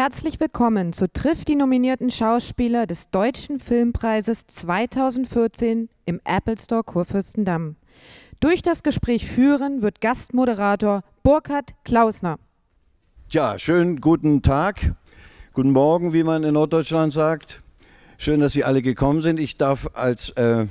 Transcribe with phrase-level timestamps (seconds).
[0.00, 7.74] Herzlich willkommen zu Triff die nominierten Schauspieler des Deutschen Filmpreises 2014 im Apple Store Kurfürstendamm.
[8.38, 12.38] Durch das Gespräch führen wird Gastmoderator Burkhard Klausner.
[13.30, 14.94] Ja, schönen guten Tag,
[15.52, 17.64] guten Morgen, wie man in Norddeutschland sagt.
[18.18, 19.40] Schön, dass Sie alle gekommen sind.
[19.40, 20.66] Ich darf als äh,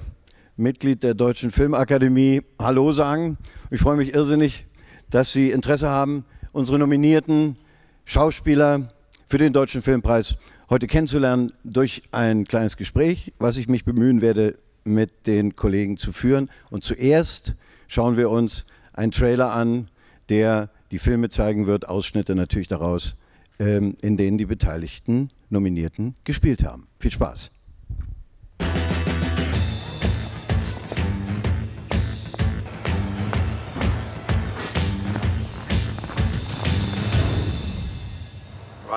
[0.56, 3.38] Mitglied der Deutschen Filmakademie Hallo sagen.
[3.72, 4.64] Ich freue mich irrsinnig,
[5.10, 6.24] dass Sie Interesse haben,
[6.54, 7.58] unsere nominierten
[8.06, 8.94] Schauspieler
[9.28, 10.38] für den Deutschen Filmpreis
[10.70, 16.14] heute kennenzulernen durch ein kleines Gespräch, was ich mich bemühen werde, mit den Kollegen zu
[16.14, 16.50] führen.
[16.72, 17.56] Und zuerst
[17.88, 19.90] schauen wir uns einen Trailer an,
[20.30, 23.16] der die Filme zeigen wird, Ausschnitte natürlich daraus,
[23.60, 26.88] ähm, in denen die beteiligten Nominierten gespielt haben.
[27.00, 27.52] Viel Spaß.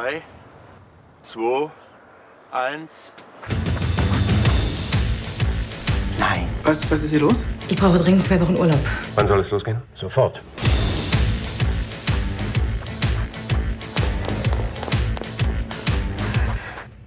[0.00, 0.22] Drei,
[1.20, 1.70] zwei,
[2.50, 3.12] eins.
[6.19, 6.48] Nein.
[6.64, 7.44] Was, was ist hier los?
[7.69, 8.80] Ich brauche dringend zwei Wochen Urlaub.
[9.14, 9.83] Wann soll es losgehen?
[9.92, 10.41] Sofort.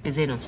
[0.04, 0.48] Wir sehen uns.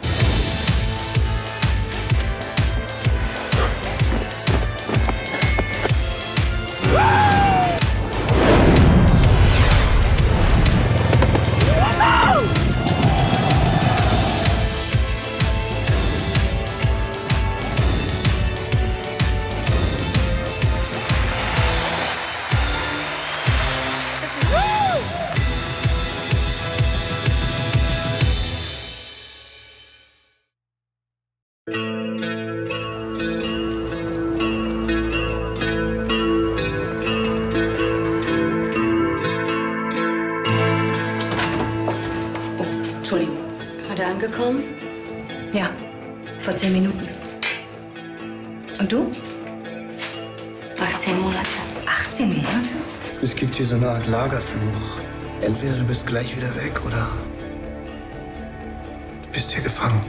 [43.05, 43.37] Entschuldigung.
[43.87, 44.63] Gerade angekommen?
[45.53, 45.69] Ja,
[46.39, 47.07] vor zehn Minuten.
[48.79, 49.11] Und du?
[50.81, 51.45] 18 Monate.
[51.85, 52.73] 18 Monate?
[53.21, 54.99] Es gibt hier so eine Art Lagerfluch.
[55.41, 57.07] Entweder du bist gleich wieder weg oder
[59.21, 60.03] du bist hier gefangen.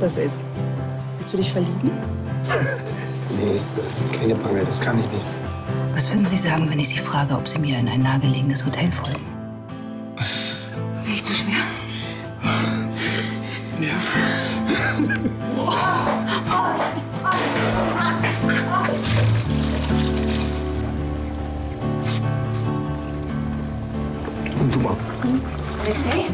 [0.00, 0.44] Was ist?
[1.16, 1.90] Willst du dich verlieben?
[3.30, 3.60] Nee,
[4.18, 5.37] keine Bange, das kann ich nicht.
[6.08, 8.90] Was würden Sie sagen, wenn ich Sie frage, ob Sie mir in ein nahegelegenes Hotel
[8.90, 9.26] folgen?
[11.06, 11.58] Nicht so schwer.
[13.78, 13.92] Ja.
[24.72, 24.96] Super.
[25.84, 26.24] Alexei?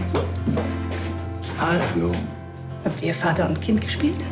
[1.59, 2.13] Hallo.
[2.85, 4.25] Habt ihr Vater und Kind gespielt?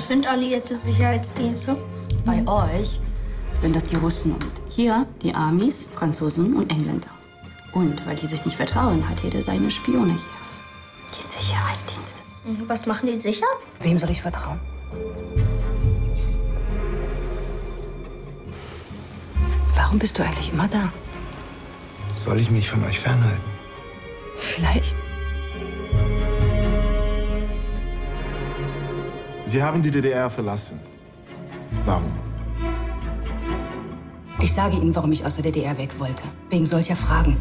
[0.00, 1.76] Was sind alliierte Sicherheitsdienste?
[2.24, 3.00] Bei euch
[3.52, 7.10] sind das die Russen und hier die Amis, Franzosen und Engländer.
[7.74, 11.18] Und weil die sich nicht vertrauen, hat jeder seine Spione hier.
[11.18, 12.22] Die Sicherheitsdienste.
[12.46, 13.44] Mhm, Was machen die sicher?
[13.80, 14.58] Wem soll ich vertrauen?
[19.74, 20.90] Warum bist du eigentlich immer da?
[22.14, 23.44] Soll ich mich von euch fernhalten?
[24.38, 24.96] Vielleicht.
[29.50, 30.78] Sie haben die DDR verlassen.
[31.84, 32.12] Warum?
[34.40, 36.22] Ich sage Ihnen, warum ich aus der DDR weg wollte.
[36.50, 37.36] Wegen solcher Fragen.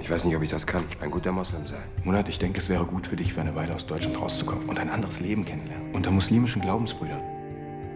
[0.00, 0.84] Ich weiß nicht, ob ich das kann.
[1.00, 1.82] Ein guter Moslem sein.
[2.04, 4.78] Murat, ich denke, es wäre gut für dich, für eine Weile aus Deutschland rauszukommen und
[4.78, 5.94] ein anderes Leben kennenlernen.
[5.94, 7.20] Unter muslimischen Glaubensbrüdern.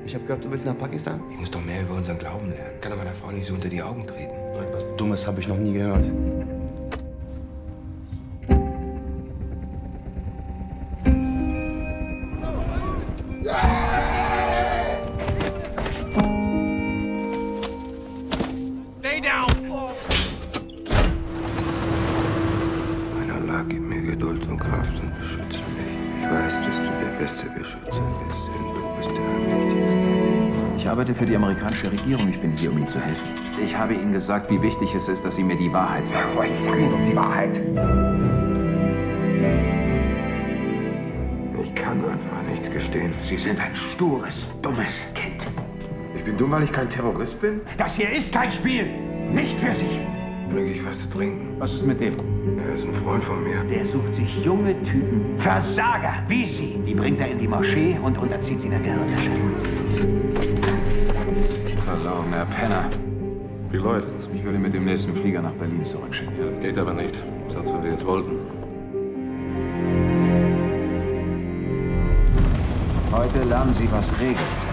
[0.06, 1.20] Ich habe gehört, du willst nach Pakistan?
[1.30, 2.80] Ich muss doch mehr über unseren Glauben lernen.
[2.80, 4.34] Kann doch meiner Frau nicht so unter die Augen treten.
[4.54, 6.04] So etwas Dummes habe ich noch nie gehört.
[33.62, 36.28] Ich habe Ihnen gesagt, wie wichtig es ist, dass Sie mir die Wahrheit sagen.
[36.34, 37.60] Aber ich sage Ihnen doch die Wahrheit.
[41.62, 43.12] Ich kann einfach nichts gestehen.
[43.20, 45.46] Sie sind ein stures, dummes Kind.
[46.14, 47.60] Ich bin dumm, weil ich kein Terrorist bin?
[47.76, 48.86] Das hier ist kein Spiel.
[49.32, 50.00] Nicht für Sie.
[50.50, 51.56] Bring ich was zu trinken?
[51.58, 52.14] Was ist mit dem?
[52.58, 53.62] Er ist ein Freund von mir.
[53.64, 56.80] Der sucht sich junge Typen, Versager wie Sie.
[56.86, 59.30] Die bringt er in die Moschee und unterzieht sie einer Gehirnwäsche.
[61.84, 62.88] Verlogener Penner.
[63.70, 64.26] Wie läuft's?
[64.34, 66.38] Ich würde mit dem nächsten Flieger nach Berlin zurückschicken.
[66.38, 67.14] Ja, das geht aber nicht.
[67.48, 68.38] Selbst wenn wir es wollten.
[73.12, 74.72] Heute lernen Sie, was Regeln sind.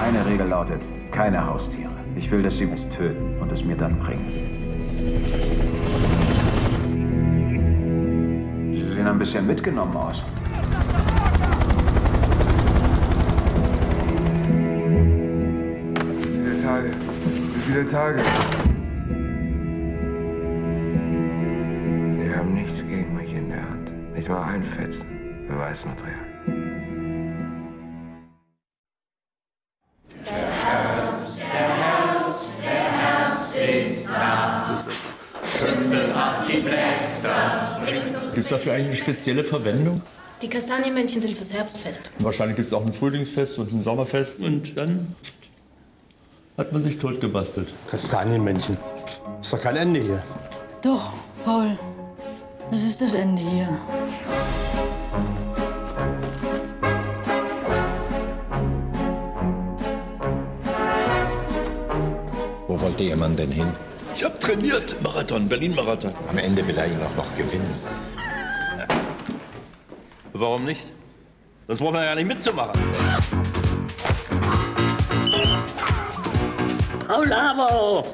[0.00, 1.90] Eine Regel lautet, keine Haustiere.
[2.14, 4.28] Ich will, dass Sie es töten und es mir dann bringen.
[8.72, 10.22] Sie sehen ein bisschen mitgenommen aus.
[17.78, 18.22] Viele Tage?
[22.18, 24.14] Sie haben nichts gegen mich in der Hand.
[24.14, 25.06] Nicht mal ein Fetzen.
[25.46, 26.14] Beweismaterial.
[38.34, 40.02] Gibt es dafür eigentlich eine spezielle Verwendung?
[40.42, 42.10] Die Kastanienmännchen sind fürs Herbstfest.
[42.20, 45.16] Wahrscheinlich gibt es auch ein Frühlingsfest und ein Sommerfest und dann
[46.58, 47.72] hat man sich totgebastelt.
[47.88, 48.76] Kastanienmännchen.
[49.40, 50.22] Ist doch kein Ende hier.
[50.82, 51.12] Doch,
[51.44, 51.78] Paul.
[52.70, 53.68] Das ist das Ende hier.
[62.66, 63.72] Wo wollte Ihr Mann denn hin?
[64.14, 65.00] Ich habe trainiert.
[65.00, 66.12] Marathon, Berlin-Marathon.
[66.28, 67.72] Am Ende will er ihn auch noch gewinnen.
[70.32, 70.92] Warum nicht?
[71.68, 72.72] Das braucht man ja nicht mitzumachen.
[77.18, 78.04] Paul Haber,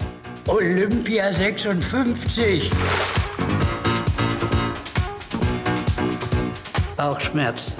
[0.48, 2.70] Olympia 56.
[6.96, 7.72] Bauchschmerz.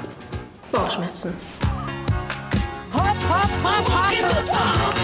[0.71, 1.33] Bauchschmerzen.
[2.93, 4.95] Hopp, hopp, hopp, hopp.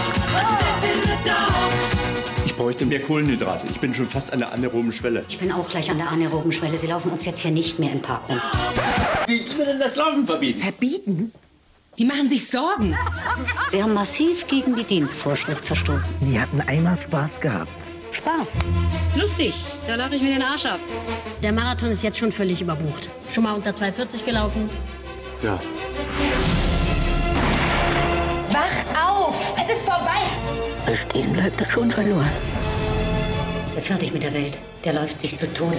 [2.45, 3.65] Ich bräuchte mehr Kohlenhydrate.
[3.67, 5.25] Ich bin schon fast an der anaeroben Schwelle.
[5.27, 6.77] Ich bin auch gleich an der anaeroben Schwelle.
[6.77, 8.39] Sie laufen uns jetzt hier nicht mehr im Park rum.
[9.25, 10.61] Wie will denn das Laufen verbieten?
[10.61, 11.31] Verbieten?
[12.01, 12.97] Die machen sich Sorgen.
[13.69, 16.15] Sie haben massiv gegen die Dienstvorschrift verstoßen.
[16.21, 17.69] Die hatten einmal Spaß gehabt.
[18.11, 18.57] Spaß.
[19.15, 19.53] Lustig,
[19.85, 20.79] da lache ich mir den Arsch ab.
[21.43, 23.11] Der Marathon ist jetzt schon völlig überbucht.
[23.31, 24.67] Schon mal unter 2,40 gelaufen?
[25.43, 25.59] Ja.
[28.49, 29.53] Wach auf!
[29.61, 30.23] Es ist vorbei!
[30.87, 32.31] Wer stehen bleibt, hat schon verloren.
[33.77, 34.57] Ist fertig mit der Welt.
[34.83, 35.77] Der läuft sich zu Tode.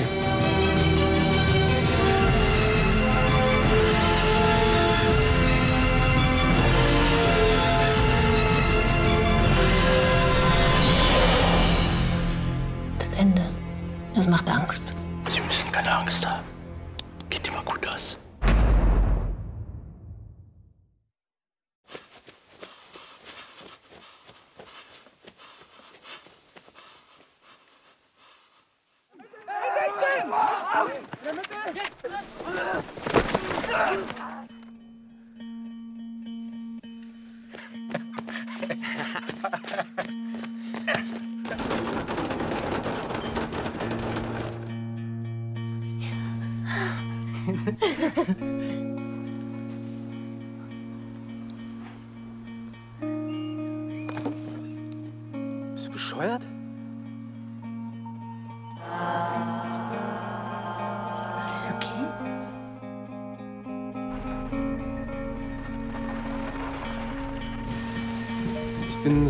[30.72, 30.88] Bist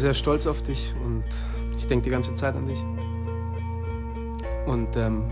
[0.03, 1.23] sehr stolz auf dich und
[1.77, 2.85] ich denke die ganze Zeit an dich.
[4.67, 5.31] Und ähm,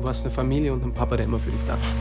[0.00, 1.92] du hast eine Familie und einen Papa, der immer für dich da ist.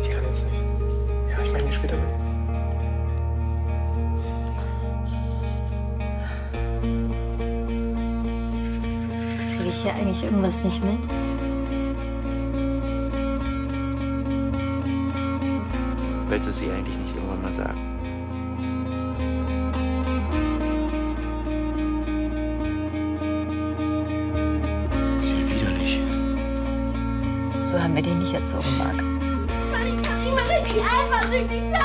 [0.00, 0.62] Ich kann jetzt nicht.
[1.30, 2.12] Ja, ich melde mich später bei dir.
[9.58, 11.06] Kriege ich hier eigentlich irgendwas nicht mit?
[16.30, 17.91] Willst du es ihr eigentlich nicht irgendwann mal sagen?
[27.94, 28.94] Wir dich nicht erzogen, Marc.
[28.94, 31.80] Ich kann nicht mal richtig eifersüchtig sein!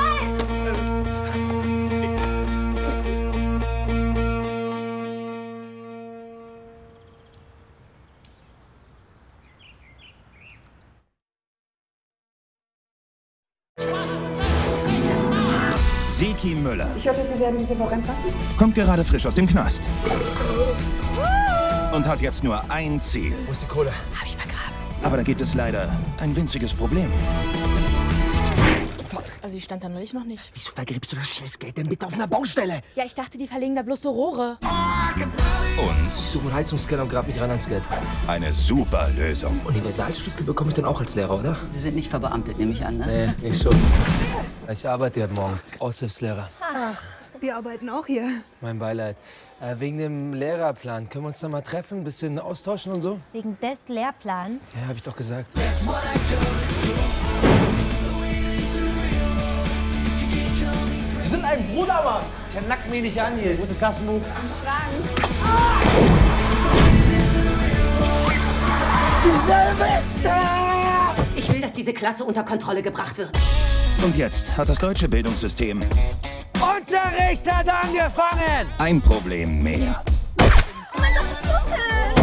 [16.12, 18.30] Seki Müller Ich hörte, Sie werden diese Woche entlassen.
[18.58, 19.82] kommt gerade frisch aus dem Knast
[21.94, 23.34] und hat jetzt nur ein Ziel.
[23.46, 23.92] Wo ist die Kohle?
[24.16, 24.37] Hab ich.
[25.08, 27.10] Aber da gibt es leider ein winziges Problem.
[29.42, 30.52] Also ich stand da neulich noch nicht.
[30.54, 32.82] Wieso vergräbst du das Scheißgeld denn bitte auf einer Baustelle?
[32.96, 34.58] Ja, ich dachte, die verlegen da bloß so Rohre.
[35.78, 37.84] Und Ich suche einen Heizungskeller und grab mich ran ans Geld.
[38.28, 39.58] eine super Lösung.
[39.66, 41.56] Universalschlüssel bekomme ich dann auch als Lehrer, oder?
[41.70, 43.34] Sie sind nicht verbeamtet, nehme ich an, ne?
[43.42, 43.74] Nee, ich schon.
[44.70, 45.56] Ich arbeite heute Morgen.
[45.80, 46.50] Aushilfslehrer.
[46.60, 47.02] Ach,
[47.42, 48.42] wir arbeiten auch hier.
[48.62, 49.18] Mein Beileid.
[49.62, 51.10] Äh, wegen dem Lehrerplan.
[51.10, 52.00] Können wir uns da mal treffen?
[52.00, 53.20] Ein bisschen austauschen und so?
[53.34, 54.76] Wegen des Lehrplans.
[54.76, 55.52] Ja, hab ich doch gesagt.
[61.22, 62.24] Sie sind ein Bruder, Mann.
[62.54, 63.58] Der nackt mich nicht an hier.
[63.58, 64.16] Wo ist das Klassenbuch?
[64.16, 64.94] Im Schrank.
[71.36, 73.32] Ich will, dass diese Klasse unter Kontrolle gebracht wird.
[74.04, 75.84] Und jetzt hat das deutsche Bildungssystem
[76.62, 78.68] Unterricht hat angefangen.
[78.80, 80.04] ein Problem mehr.
[80.40, 82.22] Oh mein Gott, das tut es!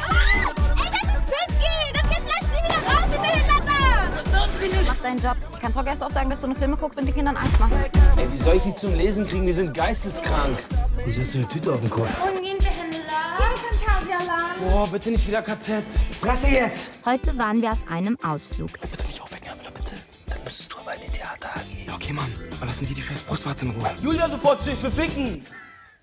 [0.00, 0.82] Ah!
[0.82, 1.92] Ey, das ist Pipki!
[1.94, 4.86] Das geht vielleicht nie wieder raus, die Behinderte!
[4.86, 5.36] Mach deinen Job.
[5.54, 7.60] Ich kann Frau Gerst auch sagen, dass du eine Filme guckst und die Kindern Angst
[7.60, 7.76] machen.
[8.16, 9.46] Ey, wie soll ich die zum Lesen kriegen?
[9.46, 10.58] Die sind geisteskrank.
[11.04, 12.20] Wieso hast du eine Tüte auf dem Kopf?
[12.22, 13.00] Ungehende Händler.
[13.38, 13.44] Geh
[13.86, 14.68] Phantasialand.
[14.68, 15.84] Boah, bitte nicht wieder KZ.
[16.20, 16.92] Fresse jetzt!
[17.04, 18.70] Heute waren wir auf einem Ausflug.
[18.80, 19.35] Bitte nicht aufwecken,
[22.06, 22.32] okay, Mann.
[22.56, 23.90] Aber lassen die die scheiß Brustwarze in Ruhe.
[24.02, 25.44] Julia, sofort zu für Ficken.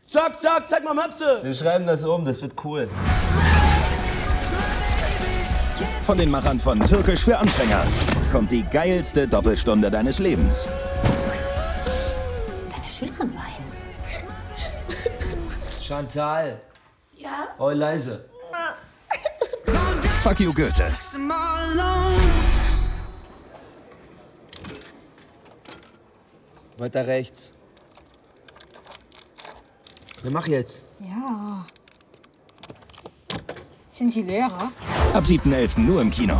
[0.07, 1.39] Zack, zack, zeig mal Möpse.
[1.43, 2.89] Wir schreiben das um, das wird cool.
[6.05, 7.85] Von den Machern von Türkisch für Anfänger
[8.31, 10.67] kommt die geilste Doppelstunde deines Lebens.
[12.69, 13.53] Deine Schülerin weint.
[15.81, 16.59] Chantal.
[17.15, 17.47] Ja?
[17.57, 18.25] Heul leise.
[20.21, 20.91] Fuck you Goethe.
[26.83, 27.53] Weiter rechts.
[30.21, 30.85] Na, mach jetzt.
[30.99, 31.65] Ja.
[33.89, 34.69] Sind Sie Lehrer?
[35.13, 35.79] Ab 7.11.
[35.79, 36.35] nur im Kino.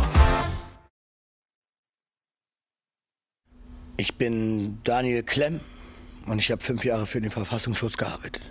[3.96, 5.60] Ich bin Daniel Klemm
[6.26, 8.42] und ich habe fünf Jahre für den Verfassungsschutz gearbeitet.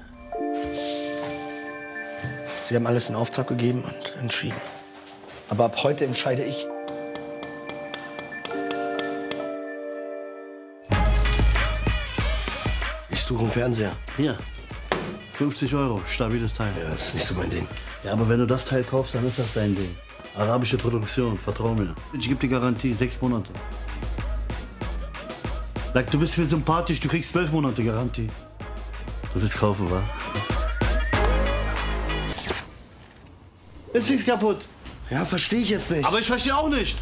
[2.69, 4.59] Sie haben alles in Auftrag gegeben und entschieden.
[5.47, 6.65] Aber ab heute entscheide ich.
[13.23, 13.95] Ich suche einen Fernseher.
[14.17, 14.37] Hier,
[15.31, 16.73] 50 Euro, stabiles Teil.
[16.77, 17.65] Ja, das ist nicht so mein Ding.
[18.03, 19.95] Ja, aber wenn du das Teil kaufst, dann ist das dein Ding.
[20.35, 21.95] Arabische Produktion, vertrau mir.
[22.11, 23.49] Ich gebe dir Garantie, sechs Monate.
[25.93, 28.27] Like, du bist mir sympathisch, du kriegst zwölf Monate Garantie.
[29.33, 30.03] Du willst kaufen, wa?
[33.93, 34.65] Ist nichts kaputt.
[35.09, 36.05] Ja, verstehe ich jetzt nicht.
[36.05, 36.97] Aber ich verstehe auch nicht.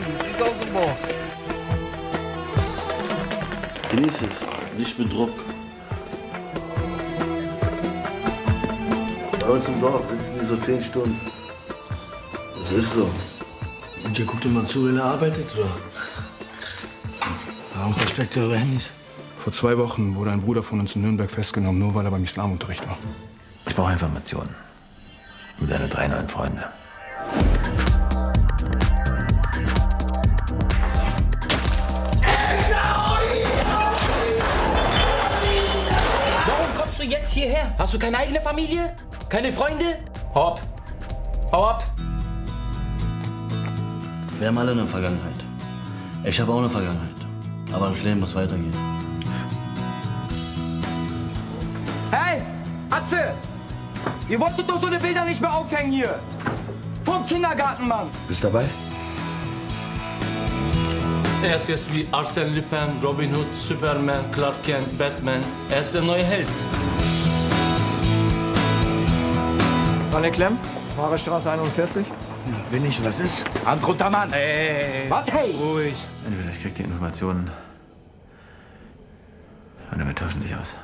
[0.00, 0.96] Mal, die ist aus dem Bauch.
[3.90, 5.30] Genieß es, nicht mit Druck.
[9.40, 11.18] Bei uns im Dorf sitzen die so zehn Stunden.
[12.60, 13.08] Das ist so.
[14.04, 15.70] Und ihr guckt immer zu, wenn er arbeitet, oder?
[17.74, 18.92] Warum versteckt ihr eure Handys?
[19.42, 22.24] Vor zwei Wochen wurde ein Bruder von uns in Nürnberg festgenommen, nur weil er beim
[22.24, 22.98] Islamunterricht war.
[23.66, 24.54] Ich brauche Informationen.
[25.58, 26.64] Über deine drei neuen Freunde.
[37.78, 38.92] Hast du keine eigene Familie?
[39.28, 39.84] Keine Freunde?
[40.34, 40.58] Hau
[41.52, 41.84] ab.
[44.40, 45.36] Wir haben alle eine Vergangenheit.
[46.24, 47.14] Ich habe auch eine Vergangenheit.
[47.72, 48.74] Aber das Leben muss weitergehen.
[52.10, 52.42] Hey,
[52.90, 53.32] Atze!
[54.28, 56.18] Ihr wolltet doch so eine Bilder nicht mehr aufhängen hier.
[57.04, 58.08] Vom Kindergarten, Mann.
[58.26, 58.64] Bist dabei?
[61.44, 65.44] Er ist jetzt wie Arsène Lupin, Robin Hood, Superman, Clark Kent, Batman.
[65.70, 66.48] Er ist der neue Held.
[70.18, 70.58] Daniel Klemm,
[71.16, 72.04] Straße 41.
[72.72, 73.44] Bin ich, was ist?
[73.64, 74.32] Hand runter, Mann!
[74.32, 75.08] Hey.
[75.08, 75.30] Was?
[75.30, 75.52] Hey!
[75.52, 75.94] Ruhig.
[76.26, 77.48] Entweder ich krieg die Informationen
[79.94, 80.74] oder wir tauschen dich aus.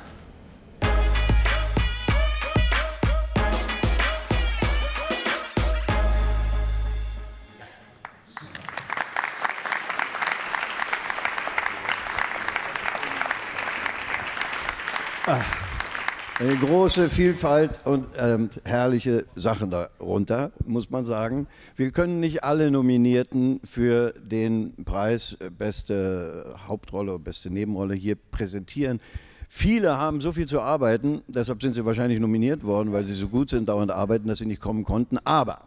[16.37, 21.47] Eine große Vielfalt und ähm, herrliche Sachen darunter, muss man sagen.
[21.77, 28.99] Wir können nicht alle Nominierten für den Preis äh, beste Hauptrolle, beste Nebenrolle hier präsentieren.
[29.47, 33.29] Viele haben so viel zu arbeiten, deshalb sind sie wahrscheinlich nominiert worden, weil sie so
[33.29, 35.17] gut sind, dauernd arbeiten, dass sie nicht kommen konnten.
[35.23, 35.61] Aber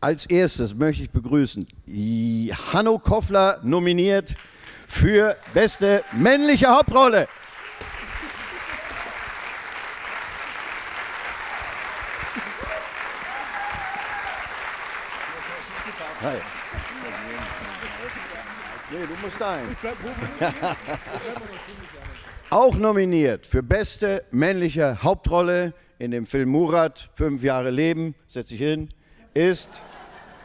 [0.00, 1.64] als erstes möchte ich begrüßen
[2.72, 4.34] Hanno Koffler nominiert
[4.88, 7.28] für beste männliche Hauptrolle.
[19.38, 19.44] Nee,
[19.82, 20.76] du musst ein.
[22.50, 28.60] Auch nominiert für beste männliche Hauptrolle in dem Film Murat, Fünf Jahre Leben, setz dich
[28.60, 28.88] hin,
[29.34, 29.82] ist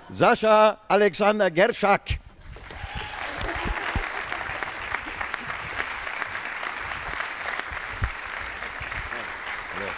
[0.10, 2.20] Sascha Alexander Gerschak.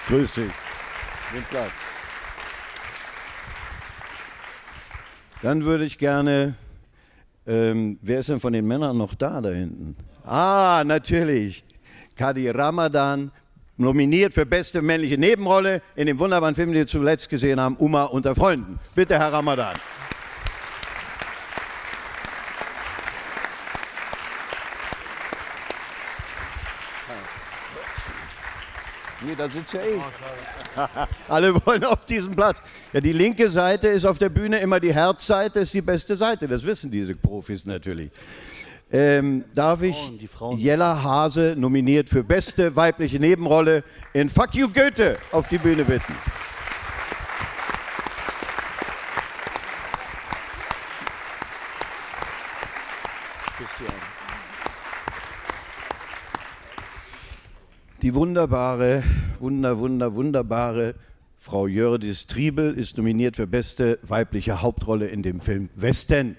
[0.07, 0.51] Grüß dich.
[1.33, 1.71] Nimm Platz.
[5.41, 6.55] Dann würde ich gerne,
[7.45, 9.95] ähm, wer ist denn von den Männern noch da da hinten?
[10.25, 11.63] Ah, natürlich.
[12.15, 13.31] Kadi Ramadan,
[13.77, 18.03] nominiert für beste männliche Nebenrolle in dem wunderbaren Film, den wir zuletzt gesehen haben, Uma
[18.05, 18.79] unter Freunden.
[18.95, 19.75] Bitte, Herr Ramadan.
[29.25, 30.01] Nee, da sitzt ja eh.
[31.27, 32.62] Alle wollen auf diesen Platz.
[32.92, 36.48] Ja, die linke Seite ist auf der Bühne immer die Herzseite, ist die beste Seite.
[36.48, 38.12] Das wissen diese Profis natürlich.
[38.92, 39.98] Ähm, darf ich
[40.58, 46.13] Jella Hase nominiert für beste weibliche Nebenrolle in Fuck You Goethe auf die Bühne bitten?
[58.03, 59.01] Die wunderbare,
[59.39, 60.95] wunder, wunder, wunderbare
[61.38, 66.36] Frau Jördis Triebel ist nominiert für beste weibliche Hauptrolle in dem Film Westen.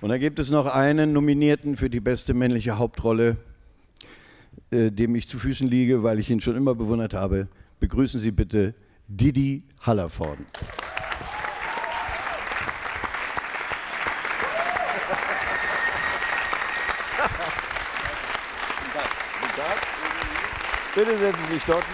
[0.00, 3.38] Und da gibt es noch einen Nominierten für die beste männliche Hauptrolle,
[4.70, 7.48] äh, dem ich zu Füßen liege, weil ich ihn schon immer bewundert habe.
[7.80, 8.74] Begrüßen Sie bitte
[9.08, 10.46] Didi Hallervorden.
[20.94, 21.84] Bitte setzen Sie sich dort.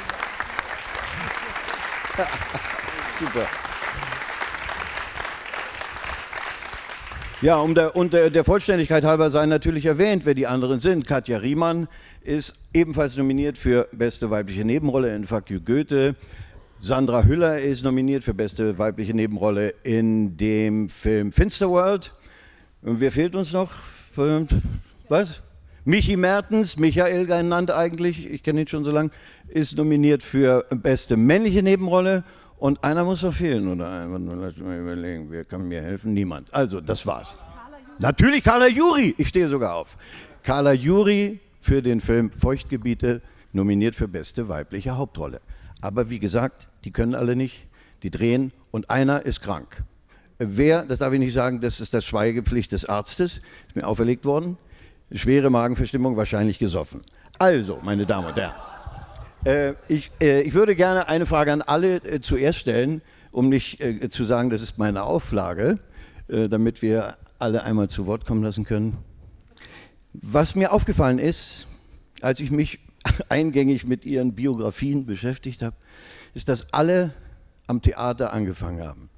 [3.19, 3.66] Super.
[7.43, 11.07] Ja, um der, und der, der Vollständigkeit halber sei natürlich erwähnt, wer die anderen sind.
[11.07, 11.87] Katja Riemann
[12.23, 16.17] ist ebenfalls nominiert für beste weibliche Nebenrolle in Fuck You Goethe.
[16.81, 22.15] Sandra Hüller ist nominiert für beste weibliche Nebenrolle in dem Film Finsterworld.
[22.81, 23.71] Und wer fehlt uns noch?
[25.09, 25.43] Was?
[25.85, 29.11] Michi Mertens, Michael genannt eigentlich, ich kenne ihn schon so lange,
[29.49, 32.25] ist nominiert für beste männliche Nebenrolle.
[32.59, 34.07] Und einer muss noch fehlen, oder?
[34.07, 36.15] Lass mal überlegen, wer kann mir helfen?
[36.15, 36.53] Niemand.
[36.55, 37.35] Also, das war's.
[37.99, 39.15] Natürlich Carla Juri.
[39.19, 39.97] Ich stehe sogar auf.
[40.43, 43.21] Carla Juri für den Film Feuchtgebiete
[43.53, 45.41] nominiert für beste weibliche Hauptrolle.
[45.81, 47.67] Aber wie gesagt, die können alle nicht,
[48.03, 49.83] die drehen und einer ist krank.
[50.39, 54.25] Wer, das darf ich nicht sagen, das ist das Schweigepflicht des Arztes, ist mir auferlegt
[54.25, 54.59] worden.
[55.13, 57.01] Schwere Magenverstimmung, wahrscheinlich gesoffen.
[57.39, 58.55] Also, meine Damen und Herren,
[59.47, 63.81] äh, ich, äh, ich, würde gerne eine Frage an alle äh, zuerst stellen, um nicht
[63.81, 65.79] äh, zu sagen, das ist meine Auflage,
[66.29, 68.97] äh, damit wir alle einmal zu Wort kommen lassen können.
[70.13, 71.69] Was mir aufgefallen ist,
[72.23, 72.81] als ich mich
[73.29, 75.77] eingängig mit ihren Biografien beschäftigt habe,
[76.35, 77.15] ist, dass alle
[77.69, 79.11] am Theater angefangen haben.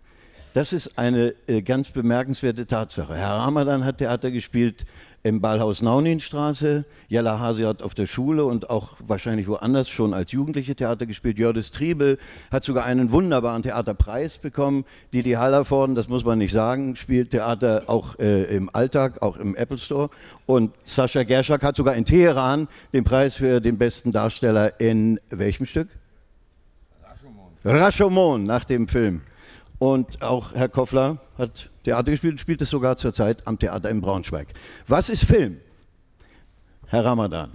[0.53, 3.15] Das ist eine ganz bemerkenswerte Tatsache.
[3.15, 4.85] Herr Ramadan hat Theater gespielt
[5.23, 6.85] im Ballhaus Nauninstraße.
[7.09, 11.39] Jella Hase hat auf der Schule und auch wahrscheinlich woanders schon als Jugendliche Theater gespielt.
[11.39, 12.19] Jördis Triebel
[12.51, 14.85] hat sogar einen wunderbaren Theaterpreis bekommen.
[15.13, 19.57] Didi Hallervorden, das muss man nicht sagen, spielt Theater auch äh, im Alltag, auch im
[19.57, 20.11] Apple Store.
[20.47, 25.67] Und Sascha Gerschak hat sogar in Teheran den Preis für den besten Darsteller in welchem
[25.67, 25.89] Stück?
[27.03, 27.47] Rashomon.
[27.65, 29.23] Rashomon nach dem Film.
[29.79, 34.49] Und auch Herr Koffler hat Theater gespielt spielt es sogar zurzeit am Theater in Braunschweig.
[34.87, 35.57] Was ist Film?
[36.89, 37.53] Herr Ramadan.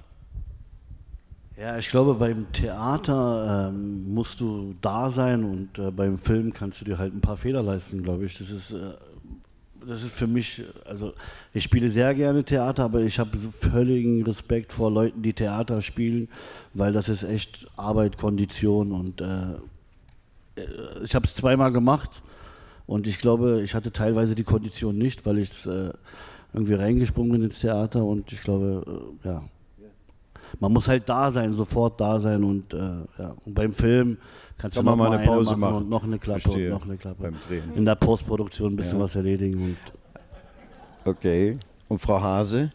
[1.55, 6.81] Ja, ich glaube, beim Theater ähm, musst du da sein und äh, beim Film kannst
[6.81, 8.35] du dir halt ein paar Fehler leisten, glaube ich.
[8.39, 8.93] Das ist, äh,
[9.87, 11.13] das ist für mich, also
[11.53, 15.79] ich spiele sehr gerne Theater, aber ich habe so völligen Respekt vor Leuten, die Theater
[15.83, 16.27] spielen,
[16.73, 19.25] weil das ist echt Arbeit, Kondition und äh,
[20.59, 22.23] äh, ich habe es zweimal gemacht
[22.87, 25.91] und ich glaube, ich hatte teilweise die Kondition nicht, weil ich äh,
[26.53, 28.83] irgendwie reingesprungen bin ins Theater und ich glaube,
[29.23, 29.43] äh, ja.
[30.59, 33.35] Man muss halt da sein, sofort da sein und, äh, ja.
[33.43, 34.17] und beim Film
[34.57, 35.75] kannst Kann du noch mal eine Pause machen, machen.
[35.77, 36.67] und noch eine Klappe Verstehe.
[36.71, 37.23] und noch eine Klappe.
[37.23, 37.73] Beim Drehen.
[37.75, 39.03] In der Postproduktion ein bisschen Ja.
[39.05, 39.75] was erledigen
[41.05, 41.57] Okay.
[41.89, 42.69] Und Frau Hase?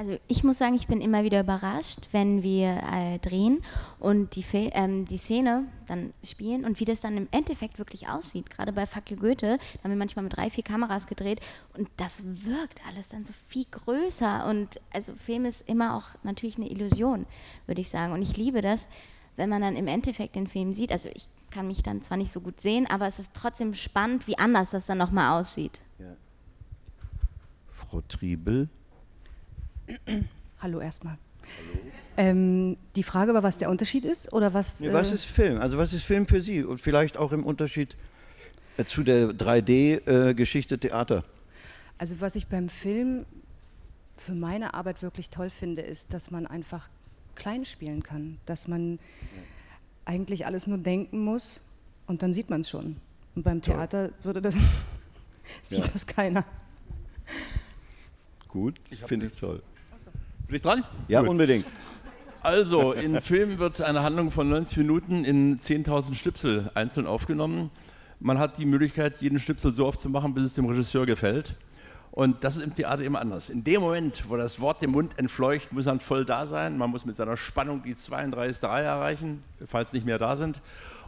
[0.00, 3.62] Also ich muss sagen, ich bin immer wieder überrascht, wenn wir äh, drehen
[3.98, 8.48] und die, ähm, die Szene dann spielen und wie das dann im Endeffekt wirklich aussieht.
[8.48, 11.42] Gerade bei Fuck You Goethe, haben wir manchmal mit drei, vier Kameras gedreht
[11.76, 16.56] und das wirkt alles dann so viel größer und also Film ist immer auch natürlich
[16.56, 17.26] eine Illusion,
[17.66, 18.14] würde ich sagen.
[18.14, 18.88] Und ich liebe das,
[19.36, 20.92] wenn man dann im Endeffekt den Film sieht.
[20.92, 24.26] Also ich kann mich dann zwar nicht so gut sehen, aber es ist trotzdem spannend,
[24.26, 25.82] wie anders das dann nochmal aussieht.
[27.70, 28.70] Frau Triebel.
[30.60, 31.18] Hallo erstmal.
[32.16, 34.80] Ähm, die Frage war, was der Unterschied ist oder was?
[34.80, 35.58] Nee, was äh, ist Film?
[35.60, 36.62] Also was ist Film für Sie?
[36.62, 37.96] Und vielleicht auch im Unterschied
[38.76, 41.24] äh, zu der 3D-Geschichte Theater.
[41.98, 43.24] Also was ich beim Film
[44.16, 46.88] für meine Arbeit wirklich toll finde, ist, dass man einfach
[47.34, 48.98] klein spielen kann, dass man
[50.04, 51.62] eigentlich alles nur denken muss
[52.06, 52.96] und dann sieht man es schon.
[53.34, 54.56] Und beim Theater würde das
[55.62, 55.90] sieht Ja.
[55.92, 56.44] das keiner.
[58.48, 59.62] Gut, finde ich toll.
[60.50, 60.82] Bin ich dran?
[61.06, 61.28] Ja, Gut.
[61.28, 61.64] unbedingt.
[62.42, 67.70] Also, in Film wird eine Handlung von 90 Minuten in 10.000 Schnipsel einzeln aufgenommen.
[68.18, 71.54] Man hat die Möglichkeit, jeden Schnipsel so oft zu machen, bis es dem Regisseur gefällt.
[72.10, 73.48] Und das ist im Theater immer anders.
[73.48, 76.76] In dem Moment, wo das Wort dem Mund entfleucht, muss man voll da sein.
[76.76, 78.68] Man muss mit seiner Spannung die 32.
[78.68, 80.62] Reihe erreichen, falls nicht mehr da sind.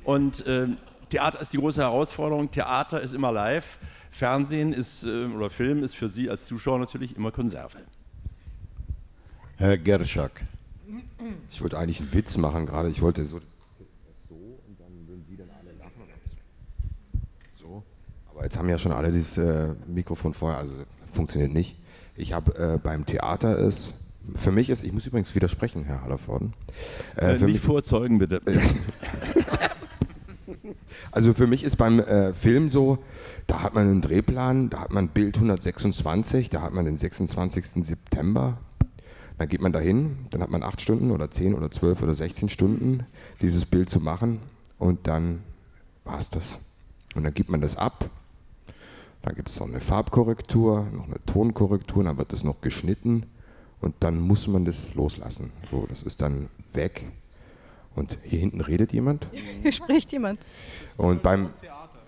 [0.05, 0.76] Und ähm,
[1.11, 2.48] Theater ist die große Herausforderung.
[2.52, 3.78] Theater ist immer live.
[4.12, 7.78] Fernsehen ist, äh, oder Film ist für Sie als Zuschauer natürlich immer Konserve.
[9.62, 10.44] Herr Gerschak.
[11.48, 12.88] Ich wollte eigentlich einen Witz machen gerade.
[12.88, 13.38] Ich wollte so,
[14.29, 16.03] so und dann würden Sie dann alle lachen.
[17.61, 17.85] So.
[18.29, 20.75] Aber jetzt haben ja schon alle dieses äh, Mikrofon vorher, also
[21.12, 21.77] funktioniert nicht.
[22.16, 23.92] Ich habe äh, beim Theater ist,
[24.35, 26.55] für mich ist, ich muss übrigens widersprechen, Herr Hallervorden.
[27.14, 28.40] Äh, für nicht mich- vorzeugen, bitte.
[31.11, 32.98] Also für mich ist beim äh, Film so,
[33.46, 37.85] da hat man einen Drehplan, da hat man Bild 126, da hat man den 26.
[37.85, 38.57] September.
[39.42, 42.48] Dann geht man dahin, dann hat man acht Stunden oder zehn oder zwölf oder 16
[42.48, 43.07] Stunden,
[43.40, 44.38] dieses Bild zu machen
[44.78, 45.42] und dann
[46.05, 46.61] war es das.
[47.16, 48.09] Und dann gibt man das ab.
[49.22, 53.24] Dann gibt es noch eine Farbkorrektur, noch eine Tonkorrektur, dann wird das noch geschnitten
[53.81, 55.50] und dann muss man das loslassen.
[55.72, 57.05] So, das ist dann weg.
[57.96, 59.26] Und hier hinten redet jemand.
[59.61, 60.38] Hier spricht jemand.
[60.98, 61.50] Und beim,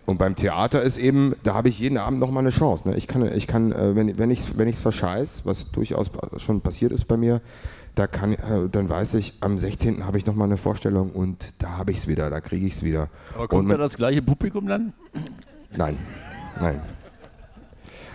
[0.06, 2.88] und beim Theater ist eben, da habe ich jeden Abend noch mal eine Chance.
[2.88, 2.96] Ne?
[2.96, 6.60] Ich kann, ich kann äh, wenn, wenn ich es wenn ich's verscheiß, was durchaus schon
[6.60, 7.40] passiert ist bei mir,
[7.94, 10.04] da kann, äh, dann weiß ich, am 16.
[10.04, 12.74] habe ich noch mal eine Vorstellung und da habe ich es wieder, da kriege ich
[12.74, 13.08] es wieder.
[13.34, 14.92] Aber kommt da das gleiche Publikum dann?
[15.74, 15.98] Nein,
[16.60, 16.82] nein.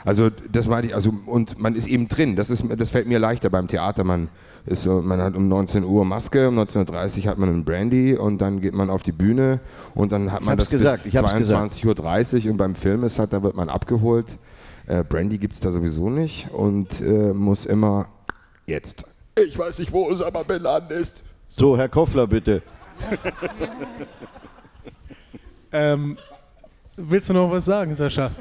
[0.06, 2.36] Also das meine ich, also und man ist eben drin.
[2.36, 4.04] Das ist, das fällt mir leichter beim Theater.
[4.04, 4.30] Man
[4.70, 8.16] ist so, man hat um 19 Uhr Maske, um 19:30 Uhr hat man einen Brandy
[8.16, 9.60] und dann geht man auf die Bühne
[9.96, 11.72] und dann hat man das gesagt, bis ich hab's gesagt.
[11.72, 14.38] 22.30 Uhr und beim Film ist halt, da wird man abgeholt.
[14.88, 18.08] Äh, Brandy gibt es da sowieso nicht und äh, muss immer
[18.66, 19.06] jetzt.
[19.36, 21.24] Ich weiß nicht, wo Osama Bin Laden ist.
[21.48, 22.62] So, Herr Koffler, bitte.
[25.72, 26.18] Ähm,
[26.98, 28.32] willst du noch was sagen, Sascha?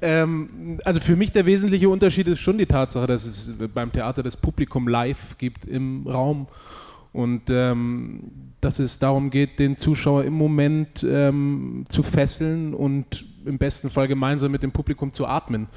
[0.00, 4.22] Ähm, also für mich der wesentliche Unterschied ist schon die Tatsache, dass es beim Theater
[4.22, 6.48] das Publikum live gibt im Raum
[7.12, 13.58] und ähm, dass es darum geht, den Zuschauer im Moment ähm, zu fesseln und im
[13.58, 15.68] besten Fall gemeinsam mit dem Publikum zu atmen.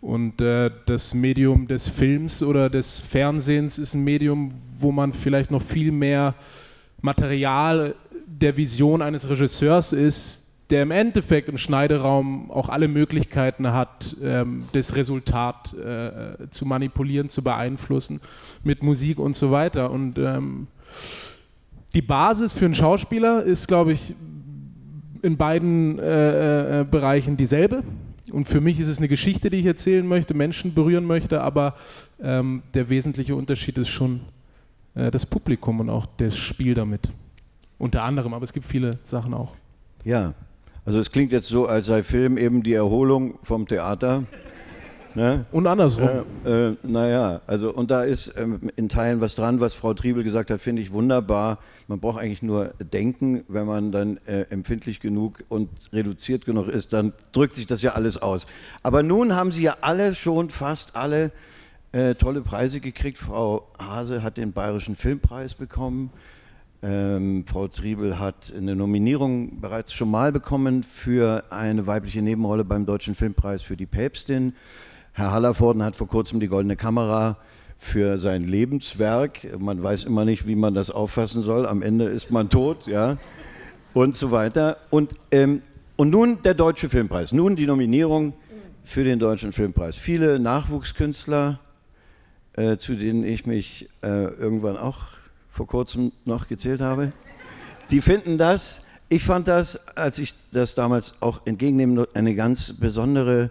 [0.00, 5.50] Und äh, das Medium des Films oder des Fernsehens ist ein Medium, wo man vielleicht
[5.50, 6.34] noch viel mehr
[7.00, 7.94] Material
[8.26, 14.64] der Vision eines Regisseurs ist, der im Endeffekt im Schneideraum auch alle Möglichkeiten hat, ähm,
[14.72, 18.20] das Resultat äh, zu manipulieren, zu beeinflussen
[18.62, 19.90] mit Musik und so weiter.
[19.90, 20.68] Und ähm,
[21.92, 24.14] die Basis für einen Schauspieler ist, glaube ich,
[25.22, 27.82] in beiden äh, äh, Bereichen dieselbe.
[28.32, 31.74] Und für mich ist es eine Geschichte, die ich erzählen möchte, Menschen berühren möchte, aber
[32.22, 34.20] ähm, der wesentliche Unterschied ist schon
[34.94, 37.10] äh, das Publikum und auch das Spiel damit.
[37.78, 39.52] Unter anderem, aber es gibt viele Sachen auch.
[40.04, 40.34] Ja,
[40.84, 44.24] also es klingt jetzt so, als sei Film eben die Erholung vom Theater.
[45.14, 45.46] Ne?
[45.52, 46.08] Und andersrum.
[46.44, 50.24] Äh, äh, naja, also und da ist ähm, in Teilen was dran, was Frau Triebel
[50.24, 51.58] gesagt hat, finde ich wunderbar.
[51.86, 56.92] Man braucht eigentlich nur denken, wenn man dann äh, empfindlich genug und reduziert genug ist,
[56.92, 58.46] dann drückt sich das ja alles aus.
[58.82, 61.30] Aber nun haben Sie ja alle schon, fast alle,
[61.92, 63.18] äh, tolle Preise gekriegt.
[63.18, 66.10] Frau Hase hat den Bayerischen Filmpreis bekommen.
[66.86, 72.84] Ähm, Frau Triebel hat eine Nominierung bereits schon mal bekommen für eine weibliche Nebenrolle beim
[72.84, 74.52] Deutschen Filmpreis für die Päpstin.
[75.12, 77.38] Herr Hallervorden hat vor kurzem die Goldene Kamera
[77.78, 79.58] für sein Lebenswerk.
[79.58, 81.66] Man weiß immer nicht, wie man das auffassen soll.
[81.66, 83.16] Am Ende ist man tot, ja,
[83.94, 84.76] und so weiter.
[84.90, 85.62] Und, ähm,
[85.96, 87.32] und nun der Deutsche Filmpreis.
[87.32, 88.34] Nun die Nominierung
[88.82, 89.96] für den Deutschen Filmpreis.
[89.96, 91.60] Viele Nachwuchskünstler
[92.56, 95.06] äh, zu denen ich mich äh, irgendwann auch
[95.54, 97.12] vor kurzem noch gezählt habe,
[97.90, 103.50] die finden das, ich fand das, als ich das damals auch entgegennehme, eine ganz besondere,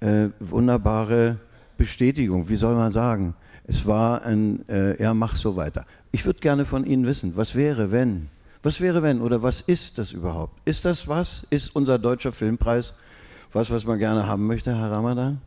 [0.00, 1.38] äh, wunderbare
[1.78, 2.48] Bestätigung.
[2.50, 3.34] Wie soll man sagen?
[3.66, 5.86] Es war ein, äh, ja, mach so weiter.
[6.12, 8.28] Ich würde gerne von Ihnen wissen, was wäre, wenn?
[8.62, 9.22] Was wäre, wenn?
[9.22, 10.60] Oder was ist das überhaupt?
[10.66, 11.46] Ist das was?
[11.48, 12.92] Ist unser deutscher Filmpreis
[13.52, 15.40] was, was man gerne haben möchte, Herr Ramadan?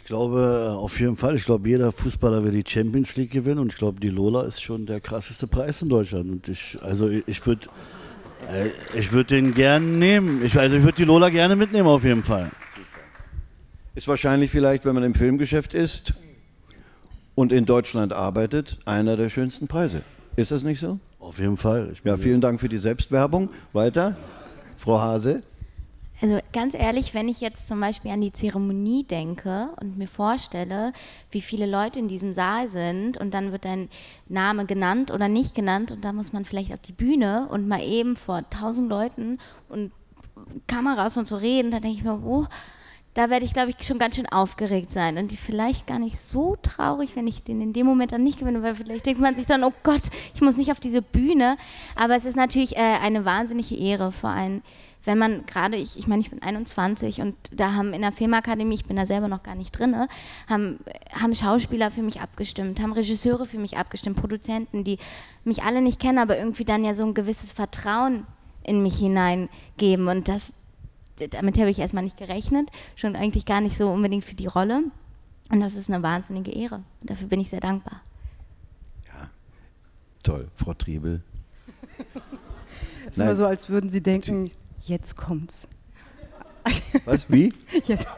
[0.00, 1.36] Ich glaube auf jeden Fall.
[1.36, 4.60] Ich glaube, jeder Fußballer will die Champions League gewinnen und ich glaube, die Lola ist
[4.60, 6.30] schon der krasseste Preis in Deutschland.
[6.30, 7.68] Und ich, also ich würde,
[8.94, 10.42] ich würde den gerne nehmen.
[10.42, 12.50] Ich, also ich würde die Lola gerne mitnehmen auf jeden Fall.
[13.94, 16.14] Ist wahrscheinlich vielleicht, wenn man im Filmgeschäft ist
[17.34, 20.00] und in Deutschland arbeitet, einer der schönsten Preise.
[20.34, 20.98] Ist das nicht so?
[21.20, 21.92] Auf jeden Fall.
[22.04, 23.50] ja, vielen Dank für die Selbstwerbung.
[23.74, 24.16] Weiter,
[24.78, 25.42] Frau Hase.
[26.22, 30.92] Also ganz ehrlich, wenn ich jetzt zum Beispiel an die Zeremonie denke und mir vorstelle,
[31.30, 33.88] wie viele Leute in diesem Saal sind und dann wird dein
[34.28, 37.82] Name genannt oder nicht genannt und da muss man vielleicht auf die Bühne und mal
[37.82, 39.38] eben vor tausend Leuten
[39.70, 39.92] und
[40.66, 42.46] Kameras und so reden, da denke ich mir, oh,
[43.14, 45.18] da werde ich, glaube ich, schon ganz schön aufgeregt sein.
[45.18, 48.62] Und vielleicht gar nicht so traurig, wenn ich den in dem Moment dann nicht gewinne,
[48.62, 50.02] weil vielleicht denkt man sich dann, oh Gott,
[50.34, 51.56] ich muss nicht auf diese Bühne.
[51.96, 54.62] Aber es ist natürlich äh, eine wahnsinnige Ehre, vor allem
[55.04, 58.74] wenn man gerade, ich, ich meine, ich bin 21 und da haben in der Filmakademie,
[58.74, 59.96] ich bin da selber noch gar nicht drin,
[60.48, 60.78] haben,
[61.12, 64.98] haben Schauspieler für mich abgestimmt, haben Regisseure für mich abgestimmt, Produzenten, die
[65.44, 68.26] mich alle nicht kennen, aber irgendwie dann ja so ein gewisses Vertrauen
[68.62, 70.08] in mich hineingeben.
[70.08, 70.52] Und das,
[71.30, 74.84] damit habe ich erstmal nicht gerechnet, schon eigentlich gar nicht so unbedingt für die Rolle.
[75.50, 76.82] Und das ist eine wahnsinnige Ehre.
[77.00, 78.02] Und dafür bin ich sehr dankbar.
[79.06, 79.30] Ja,
[80.22, 81.22] toll, Frau Triebel.
[83.06, 84.50] Es ist immer so, als würden Sie denken,
[84.90, 85.68] Jetzt kommt's.
[87.04, 87.30] Was?
[87.30, 87.54] Wie?
[87.84, 88.08] Jetzt.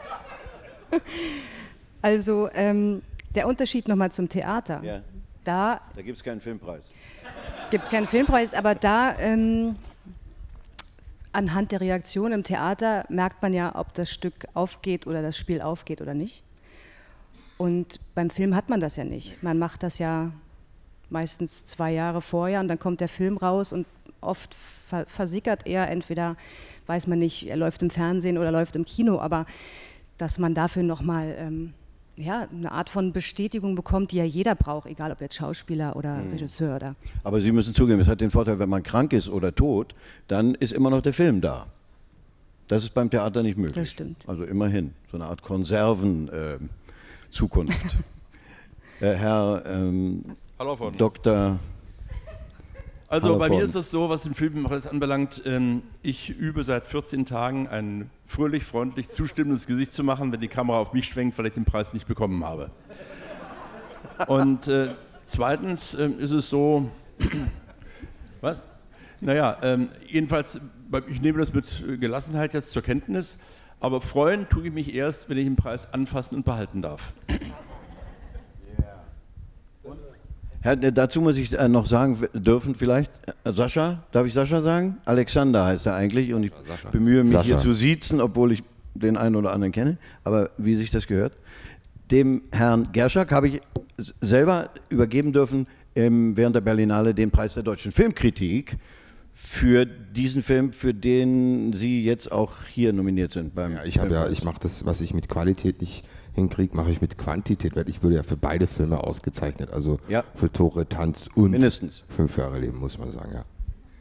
[2.01, 3.03] Also ähm,
[3.35, 4.81] der Unterschied nochmal zum Theater.
[4.83, 5.01] Ja.
[5.43, 6.89] Da, da gibt es keinen Filmpreis.
[7.69, 9.75] Gibt es keinen Filmpreis, aber da ähm,
[11.31, 15.61] anhand der Reaktion im Theater merkt man ja, ob das Stück aufgeht oder das Spiel
[15.61, 16.43] aufgeht oder nicht.
[17.59, 19.43] Und beim Film hat man das ja nicht.
[19.43, 20.31] Man macht das ja
[21.11, 23.85] meistens zwei Jahre vorher und dann kommt der Film raus und
[24.25, 24.55] oft
[25.07, 26.35] versickert er, entweder
[26.87, 29.45] weiß man nicht, er läuft im Fernsehen oder läuft im Kino, aber
[30.17, 31.73] dass man dafür nochmal ähm,
[32.15, 36.17] ja, eine Art von Bestätigung bekommt, die ja jeder braucht, egal ob jetzt Schauspieler oder
[36.17, 36.31] mhm.
[36.31, 36.95] Regisseur oder.
[37.23, 39.95] Aber Sie müssen zugeben, es hat den Vorteil, wenn man krank ist oder tot,
[40.27, 41.67] dann ist immer noch der Film da.
[42.67, 43.75] Das ist beim Theater nicht möglich.
[43.75, 44.17] Das stimmt.
[44.27, 47.75] Also immerhin, so eine Art Konserven-Zukunft.
[49.01, 50.23] äh, Herr ähm,
[50.97, 51.59] Dr.
[53.13, 57.27] Also bei mir ist das so, was den Filmpreis anbelangt, ähm, ich übe seit 14
[57.27, 61.45] Tagen ein fröhlich, freundlich, zustimmendes Gesicht zu machen, wenn die Kamera auf mich schwenkt, weil
[61.45, 62.71] ich den Preis nicht bekommen habe.
[64.25, 64.95] Und äh,
[65.25, 66.89] zweitens äh, ist es so,
[68.41, 68.57] was?
[69.21, 70.59] Naja, ähm, jedenfalls,
[71.07, 73.37] ich nehme das mit Gelassenheit jetzt zur Kenntnis,
[73.79, 77.13] aber freuen tue ich mich erst, wenn ich den Preis anfassen und behalten darf.
[80.63, 83.11] Herr, dazu muss ich äh, noch sagen dürfen vielleicht,
[83.43, 84.97] äh, Sascha, darf ich Sascha sagen?
[85.03, 86.89] Alexander heißt er eigentlich und ich Sascha.
[86.89, 87.47] bemühe mich Sascha.
[87.47, 91.33] hier zu siezen, obwohl ich den einen oder anderen kenne, aber wie sich das gehört.
[92.11, 93.61] Dem Herrn Gerschak habe ich
[93.97, 98.77] selber übergeben dürfen ähm, während der Berlinale den Preis der deutschen Filmkritik
[99.33, 103.53] für diesen Film, für den Sie jetzt auch hier nominiert sind.
[103.53, 107.01] Beim ja, ich ja, ich mache das, was ich mit Qualität nicht hinkriege, mache ich
[107.01, 110.23] mit Quantität, weil ich würde ja für beide Filme ausgezeichnet, also ja.
[110.35, 112.03] für Tore tanzt und Mindestens.
[112.15, 113.45] fünf Jahre Leben, muss man sagen, ja.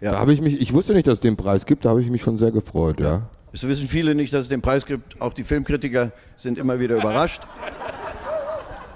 [0.01, 0.13] ja.
[0.13, 2.11] Da habe ich mich, ich wusste nicht, dass es den Preis gibt, da habe ich
[2.11, 3.29] mich schon sehr gefreut, ja.
[3.53, 5.21] Es wissen viele nicht, dass es den Preis gibt.
[5.21, 7.43] Auch die Filmkritiker sind immer wieder überrascht.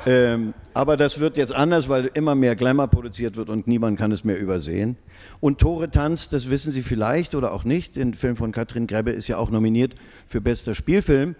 [0.09, 4.13] Ähm, aber das wird jetzt anders, weil immer mehr Glamour produziert wird und niemand kann
[4.13, 4.97] es mehr übersehen.
[5.41, 9.11] Und Tore tanzt, das wissen Sie vielleicht oder auch nicht, der Film von Katrin Grebbe
[9.11, 9.97] ist ja auch nominiert
[10.29, 11.35] für bester Spielfilm.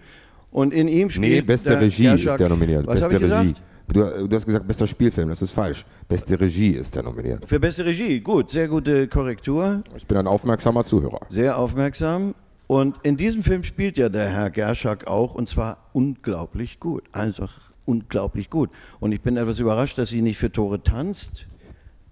[0.51, 1.31] Und in ihm spielt.
[1.31, 2.87] Nee, beste Regie Gershak, ist der nominiert.
[2.87, 3.55] Was beste Regie.
[3.89, 5.85] Du, du, hast gesagt, bester Spielfilm, das ist falsch.
[6.09, 7.47] Beste Regie ist der nominiert.
[7.47, 9.81] Für beste Regie, gut, sehr gute Korrektur.
[9.95, 11.21] Ich bin ein aufmerksamer Zuhörer.
[11.29, 12.35] Sehr aufmerksam.
[12.67, 17.03] Und in diesem Film spielt ja der Herr Gerschak auch und zwar unglaublich gut.
[17.13, 18.69] Einfach unglaublich gut.
[18.99, 21.45] Und ich bin etwas überrascht, dass Sie nicht für Tore tanzt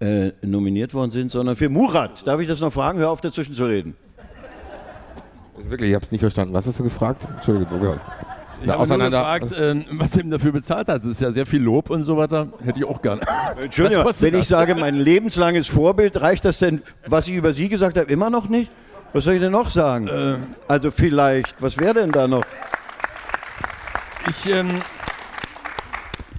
[0.00, 2.26] äh, nominiert worden sind, sondern für Murat.
[2.26, 2.98] Darf ich das noch fragen?
[2.98, 3.96] Hör auf, dazwischen zu reden.
[5.56, 6.54] Also wirklich, ich habe es nicht verstanden.
[6.54, 7.26] Was hast du gefragt?
[7.36, 7.98] Entschuldigung.
[8.62, 11.04] Ich habe nur gefragt, äh, was er ihm dafür bezahlt hat.
[11.04, 12.48] Das ist ja sehr viel Lob und so weiter.
[12.64, 13.20] Hätte ich auch gern.
[13.62, 14.48] Entschuldigung, wenn ich das?
[14.48, 18.48] sage, mein lebenslanges Vorbild, reicht das denn, was ich über Sie gesagt habe, immer noch
[18.48, 18.70] nicht?
[19.12, 20.08] Was soll ich denn noch sagen?
[20.08, 20.36] Äh,
[20.68, 22.44] also vielleicht, was wäre denn da noch?
[24.28, 24.68] Ich, ähm,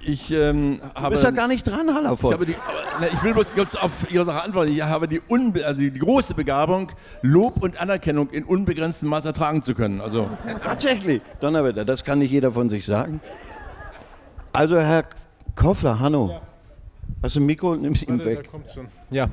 [0.08, 1.10] Ich ähm, habe.
[1.10, 2.48] bist ja gar nicht dran, Hallervorden.
[2.48, 4.72] Ich, die, ich will bloß kurz auf Ihre Sache antworten.
[4.72, 6.90] Ich habe die, unbe also die große Begabung,
[7.20, 10.00] Lob und Anerkennung in unbegrenztem Maß ertragen zu können.
[10.00, 10.26] Also,
[10.64, 13.20] Tatsächlich, Donnerwetter, das kann nicht jeder von sich sagen.
[14.54, 15.04] Also Herr
[15.54, 16.40] Koffler, Hanno,
[17.22, 18.44] hast du ein Mikro und nimmst ihn Warte, weg.
[18.44, 18.88] da kommt's schon.
[19.10, 19.28] Ja.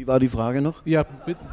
[0.00, 0.80] Wie war die Frage noch?
[0.86, 1.04] Ja,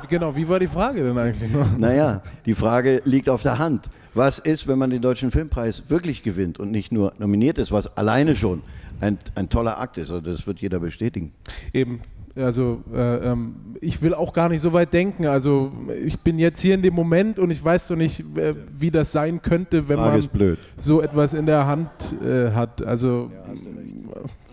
[0.08, 0.34] genau.
[0.34, 1.78] Wie war die Frage denn eigentlich noch?
[1.78, 3.90] Naja, die Frage liegt auf der Hand.
[4.14, 7.98] Was ist, wenn man den Deutschen Filmpreis wirklich gewinnt und nicht nur nominiert ist, was
[7.98, 8.62] alleine schon
[9.02, 10.12] ein, ein toller Akt ist?
[10.12, 11.34] Also das wird jeder bestätigen.
[11.74, 12.00] Eben.
[12.38, 15.26] Also äh, ähm, ich will auch gar nicht so weit denken.
[15.26, 15.74] Also
[16.06, 19.12] ich bin jetzt hier in dem Moment und ich weiß doch nicht, äh, wie das
[19.12, 21.90] sein könnte, wenn Frage man so etwas in der Hand
[22.24, 22.82] äh, hat.
[22.82, 23.30] Also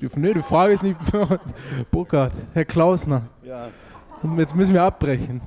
[0.00, 0.96] die, nee, die Frage ist nicht
[1.92, 3.22] Burkhard, Herr Klausner.
[3.44, 3.68] Ja.
[4.24, 5.42] Und jetzt müssen wir abbrechen.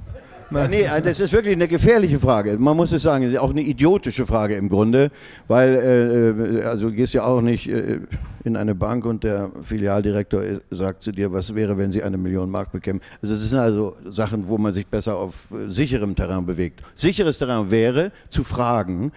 [0.51, 2.57] Ja, nee, äh, das ist wirklich eine gefährliche Frage.
[2.57, 5.11] Man muss es sagen, auch eine idiotische Frage im Grunde,
[5.47, 7.99] weil äh, äh, also du gehst ja auch nicht äh,
[8.43, 12.17] in eine Bank und der Filialdirektor äh, sagt zu dir, was wäre, wenn sie eine
[12.17, 13.01] Million Mark bekämen.
[13.21, 16.81] Also das sind also Sachen, wo man sich besser auf sicherem Terrain bewegt.
[16.93, 19.11] Sicheres Terrain wäre zu fragen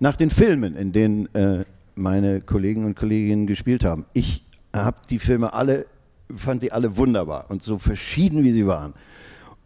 [0.00, 4.04] nach den Filmen, in denen äh, meine Kollegen und Kolleginnen gespielt haben.
[4.12, 5.86] Ich habe die Filme alle,
[6.34, 8.94] fand die alle wunderbar und so verschieden wie sie waren.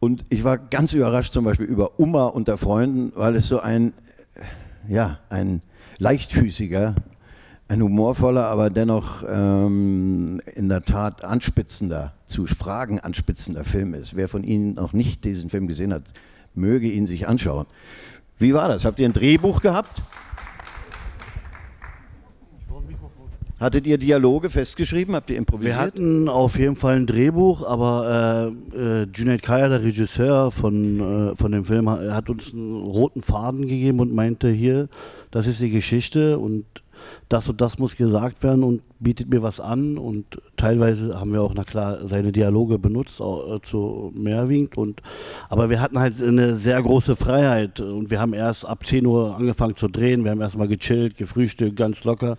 [0.00, 3.92] Und ich war ganz überrascht zum Beispiel über Uma unter Freunden, weil es so ein,
[4.88, 5.60] ja, ein
[5.98, 6.94] leichtfüßiger,
[7.68, 14.16] ein humorvoller, aber dennoch ähm, in der Tat anspitzender, zu Fragen anspitzender Film ist.
[14.16, 16.12] Wer von Ihnen noch nicht diesen Film gesehen hat,
[16.54, 17.66] möge ihn sich anschauen.
[18.38, 18.84] Wie war das?
[18.84, 20.02] Habt ihr ein Drehbuch gehabt?
[23.60, 25.14] Hattet ihr Dialoge festgeschrieben?
[25.14, 25.74] Habt ihr improvisiert?
[25.74, 31.30] Wir hatten auf jeden Fall ein Drehbuch, aber äh, äh, Junaid Kaya, der Regisseur von,
[31.32, 34.88] äh, von dem Film, ha- hat uns einen roten Faden gegeben und meinte, hier,
[35.30, 36.64] das ist die Geschichte und
[37.28, 40.24] das und das muss gesagt werden und bietet mir was an und
[40.56, 45.00] teilweise haben wir auch, na klar, seine Dialoge benutzt, auch, äh, zu Mehrwinkt und
[45.48, 49.36] aber wir hatten halt eine sehr große Freiheit und wir haben erst ab 10 Uhr
[49.36, 52.36] angefangen zu drehen, wir haben erstmal gechillt, gefrühstückt, ganz locker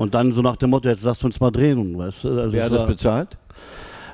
[0.00, 2.28] und dann so nach dem Motto, jetzt lasst uns mal drehen, und, weißt du.
[2.40, 3.36] Also Wer hat das bezahlt?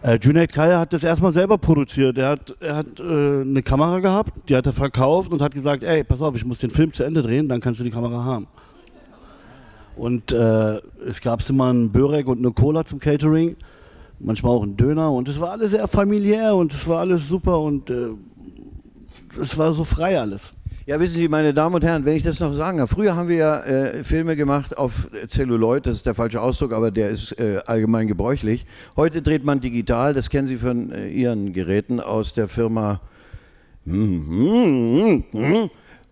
[0.02, 2.18] äh, Junaid Kaya hat das erstmal selber produziert.
[2.18, 3.02] Er hat, er hat äh,
[3.42, 6.58] eine Kamera gehabt, die hat er verkauft und hat gesagt, ey, pass auf, ich muss
[6.58, 8.48] den Film zu Ende drehen, dann kannst du die Kamera haben.
[9.94, 13.54] Und äh, es gab immer einen Börek und eine Cola zum Catering,
[14.18, 17.60] manchmal auch einen Döner und es war alles sehr familiär und es war alles super
[17.60, 18.08] und äh,
[19.40, 20.52] es war so frei alles.
[20.88, 23.28] Ja, wissen Sie, meine Damen und Herren, wenn ich das noch sagen darf, früher haben
[23.28, 27.32] wir ja äh, Filme gemacht auf Celluloid, das ist der falsche Ausdruck, aber der ist
[27.40, 28.66] äh, allgemein gebräuchlich.
[28.94, 33.00] Heute dreht man digital, das kennen Sie von äh, Ihren Geräten aus der Firma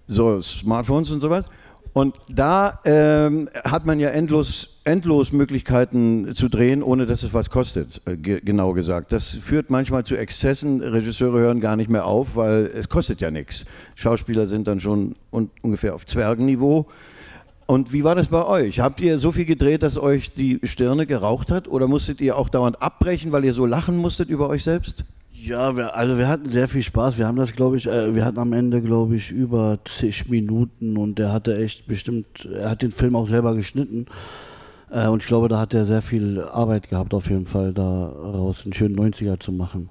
[0.08, 1.46] so Smartphones und sowas.
[1.94, 7.50] Und da ähm, hat man ja endlos, endlos Möglichkeiten zu drehen, ohne dass es was
[7.50, 9.12] kostet, äh, ge genau gesagt.
[9.12, 10.80] Das führt manchmal zu Exzessen.
[10.82, 13.64] Regisseure hören gar nicht mehr auf, weil es kostet ja nichts.
[13.94, 16.86] Schauspieler sind dann schon un ungefähr auf Zwergenniveau.
[17.66, 18.80] Und wie war das bei euch?
[18.80, 21.68] Habt ihr so viel gedreht, dass euch die Stirne geraucht hat?
[21.68, 25.04] Oder musstet ihr auch dauernd abbrechen, weil ihr so lachen musstet über euch selbst?
[25.36, 27.18] Ja, wir, also wir hatten sehr viel Spaß.
[27.18, 30.96] Wir haben das, glaube ich, äh, wir hatten am Ende, glaube ich, über zig Minuten
[30.96, 34.06] und der hatte echt bestimmt, er hat den Film auch selber geschnitten.
[34.90, 38.64] Äh, und ich glaube, da hat er sehr viel Arbeit gehabt, auf jeden Fall, daraus
[38.64, 39.90] einen schönen 90er zu machen.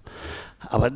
[0.69, 0.89] Aber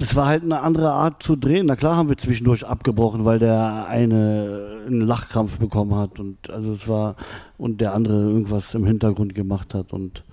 [0.00, 1.66] es war halt eine andere Art zu drehen.
[1.66, 6.72] Na klar haben wir zwischendurch abgebrochen, weil der eine einen Lachkrampf bekommen hat und also
[6.72, 7.16] es war
[7.58, 10.24] und der andere irgendwas im Hintergrund gemacht hat und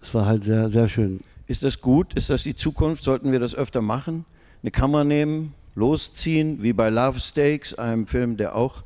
[0.00, 1.20] es war halt sehr, sehr schön.
[1.46, 2.14] Ist das gut?
[2.14, 3.04] Ist das die Zukunft?
[3.04, 4.24] Sollten wir das öfter machen?
[4.62, 8.82] Eine Kamera nehmen, losziehen, wie bei Love Stakes, einem Film, der auch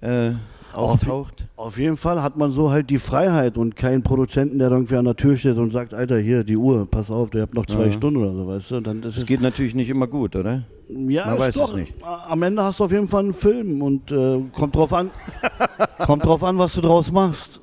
[0.00, 0.30] äh,
[0.72, 1.46] auftaucht?
[1.56, 4.94] Auf, auf jeden Fall hat man so halt die Freiheit und keinen Produzenten, der irgendwie
[4.96, 7.66] an der Tür steht und sagt, Alter, hier, die Uhr, pass auf, ihr habt noch
[7.66, 7.92] zwei Ja.
[7.92, 8.80] Stunden oder so, weißt du?
[8.80, 10.62] Dann Das es, geht natürlich nicht immer gut, oder?
[11.08, 11.94] ja, Man weiß doch, es nicht.
[12.04, 15.10] Am Ende hast du auf jeden Fall einen Film und äh, kommt drauf an,
[15.98, 17.60] kommt drauf an, was du draus machst.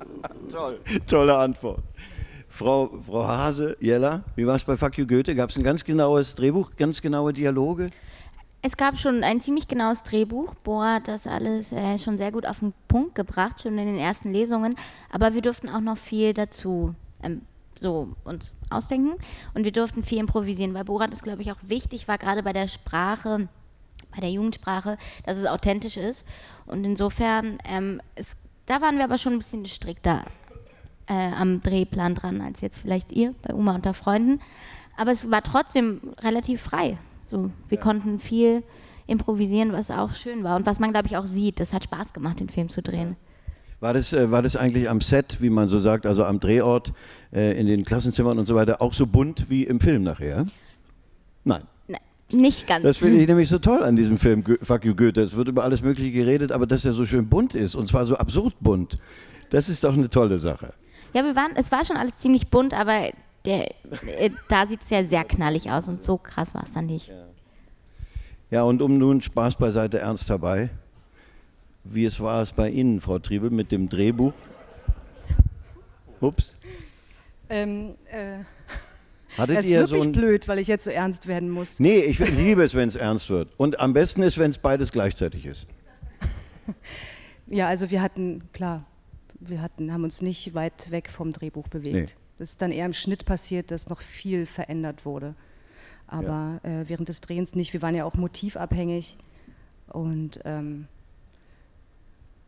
[0.52, 0.78] Toll.
[1.06, 1.78] Tolle Antwort.
[2.56, 5.34] Frau, Frau Hase, Jella, wie war es bei Fuck You Goethe?
[5.34, 7.90] Gab es ein ganz genaues Drehbuch, ganz genaue Dialoge?
[8.62, 10.54] Es gab schon ein ziemlich genaues Drehbuch.
[10.64, 13.98] Bora hat das alles äh, schon sehr gut auf den Punkt gebracht, schon in den
[13.98, 14.74] ersten Lesungen.
[15.12, 17.42] Aber wir durften auch noch viel dazu ähm,
[17.78, 19.12] so uns ausdenken
[19.52, 22.54] und wir durften viel improvisieren, weil Borat ist, glaube ich, auch wichtig war, gerade bei
[22.54, 23.48] der Sprache,
[24.14, 26.24] bei der Jugendsprache, dass es authentisch ist.
[26.64, 30.24] Und insofern, ähm, es, da waren wir aber schon ein bisschen strikter
[31.08, 34.40] äh, am Drehplan dran, als jetzt vielleicht ihr bei Uma unter Freunden.
[34.96, 36.98] Aber es war trotzdem relativ frei.
[37.30, 38.62] So, wir konnten viel
[39.06, 41.60] improvisieren, was auch schön war und was man, glaube ich, auch sieht.
[41.60, 43.16] Das hat Spaß gemacht, den Film zu drehen.
[43.80, 46.92] War das, äh, war das eigentlich am Set, wie man so sagt, also am Drehort,
[47.32, 50.46] äh, in den Klassenzimmern und so weiter, auch so bunt wie im Film nachher?
[51.44, 51.62] Nein.
[52.32, 52.82] Nicht ganz.
[52.82, 55.22] Das finde ich nämlich so toll an diesem Film Fuck You Goethe.
[55.22, 58.04] Es wird über alles Mögliche geredet, aber dass er so schön bunt ist und zwar
[58.04, 58.98] so absurd bunt,
[59.50, 60.72] das ist doch eine tolle Sache.
[61.16, 63.08] Ja, wir waren, es war schon alles ziemlich bunt, aber
[63.46, 63.70] der,
[64.18, 67.10] äh, da sieht es ja sehr knallig aus und so krass war es dann nicht.
[68.50, 70.68] Ja, und um nun Spaß beiseite, ernst dabei.
[71.84, 74.34] Wie es war es bei Ihnen, Frau Triebel, mit dem Drehbuch?
[76.20, 76.58] Ups.
[77.48, 78.40] Ähm, äh,
[79.38, 81.80] Hattet das ist wirklich so ein- blöd, weil ich jetzt so ernst werden muss.
[81.80, 83.48] Nee, ich liebe es, wenn es ernst wird.
[83.56, 85.66] Und am besten ist, wenn es beides gleichzeitig ist.
[87.48, 88.84] Ja, also wir hatten, klar,
[89.48, 91.94] wir hatten, haben uns nicht weit weg vom Drehbuch bewegt.
[91.94, 92.22] Nee.
[92.38, 95.34] Das ist dann eher im Schnitt passiert, dass noch viel verändert wurde.
[96.06, 97.72] Aber äh, während des Drehens nicht.
[97.72, 99.16] Wir waren ja auch motivabhängig.
[99.88, 100.86] Und ähm,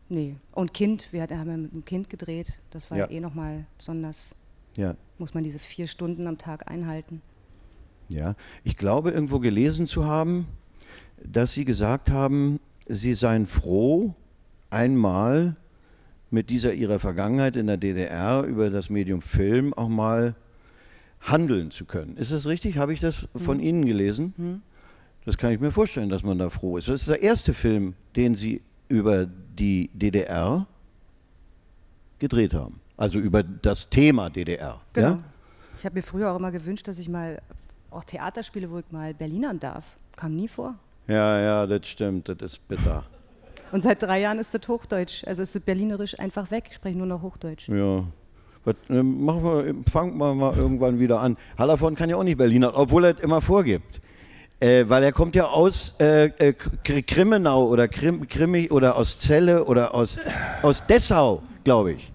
[0.09, 0.35] nee.
[0.53, 2.59] Und Kind, wir hatten- haben ja mit einem Kind gedreht.
[2.71, 3.11] Das war ja, Ja.
[3.11, 4.35] eh nochmal besonders.
[4.77, 4.95] Ja.
[5.17, 7.21] Muss man diese vier Stunden am Tag einhalten.
[8.09, 10.47] Ja, ich glaube, irgendwo gelesen zu haben,
[11.23, 14.15] dass Sie gesagt haben, Sie seien froh,
[14.71, 15.55] einmal
[16.31, 20.35] mit dieser Ihrer Vergangenheit in der DDR über das Medium Film auch mal
[21.21, 22.15] handeln zu können.
[22.17, 22.77] Ist das richtig?
[22.77, 23.63] Habe ich das von Mhm.
[23.63, 24.33] Ihnen gelesen?
[24.37, 24.61] Mhm.
[25.25, 26.87] Das kann ich mir vorstellen, dass man da froh ist.
[26.87, 30.65] Das ist der erste Film, den Sie über die DDR
[32.19, 32.79] gedreht haben.
[32.97, 34.79] Also über das Thema DDR.
[34.93, 35.07] Genau.
[35.07, 35.19] Ja?
[35.77, 37.41] Ich habe mir früher auch immer gewünscht, dass ich mal
[37.91, 39.85] auch Theater spiele, wo ich mal Berlinern darf.
[40.15, 40.75] Kam nie vor.
[41.07, 43.03] ja, ja, das stimmt, das ist bitter.
[43.71, 45.23] Und seit drei Jahren ist das Hochdeutsch.
[45.25, 46.65] Also ist das Berlinerisch einfach weg.
[46.69, 47.69] Ich spreche nur noch Hochdeutsch.
[47.69, 48.03] Ja.
[48.65, 51.37] Was, äh, machen wir, fangen wir mal irgendwann wieder an.
[51.57, 54.01] Hallervorden kann ja auch nicht Berliner, obwohl er es immer vorgibt.
[54.59, 59.17] Äh, weil er kommt ja aus äh, äh, K- Krimmenau oder Krim, Krimi oder aus
[59.17, 60.17] Celle oder aus,
[60.61, 62.11] aus Dessau, glaube ich.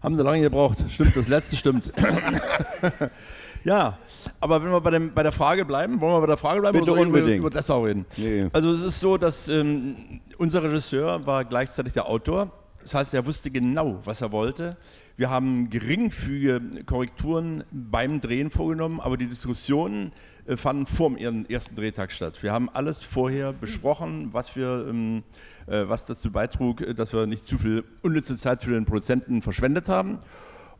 [0.00, 0.78] Haben sie lange gebraucht.
[0.90, 1.92] Stimmt, das letzte stimmt.
[3.64, 3.98] ja,
[4.40, 6.78] aber wenn wir bei, dem, bei der Frage bleiben, wollen wir bei der Frage bleiben
[6.78, 7.40] Bitte oder unbedingt.
[7.40, 8.06] über Dessau reden?
[8.16, 8.46] Nee.
[8.52, 12.50] Also es ist so, dass ähm, unser Regisseur war gleichzeitig der Autor.
[12.82, 14.76] Das heißt, er wusste genau, was er wollte.
[15.16, 20.12] Wir haben geringfügige Korrekturen beim Drehen vorgenommen, aber die Diskussionen
[20.46, 22.42] äh, fanden vor dem ersten Drehtag statt.
[22.42, 25.24] Wir haben alles vorher besprochen, was, wir, ähm,
[25.66, 29.42] äh, was dazu beitrug, äh, dass wir nicht zu viel unnütze Zeit für den Produzenten
[29.42, 30.18] verschwendet haben.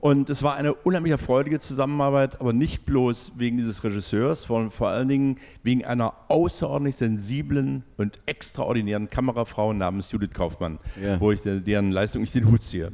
[0.01, 4.88] Und es war eine unheimlich erfreuliche Zusammenarbeit, aber nicht bloß wegen dieses Regisseurs, sondern vor
[4.88, 11.20] allen Dingen wegen einer außerordentlich sensiblen und extraordinären Kamerafrau namens Judith Kaufmann, Ja.
[11.20, 12.92] wo ich de- deren Leistung ich den Hut ziehe.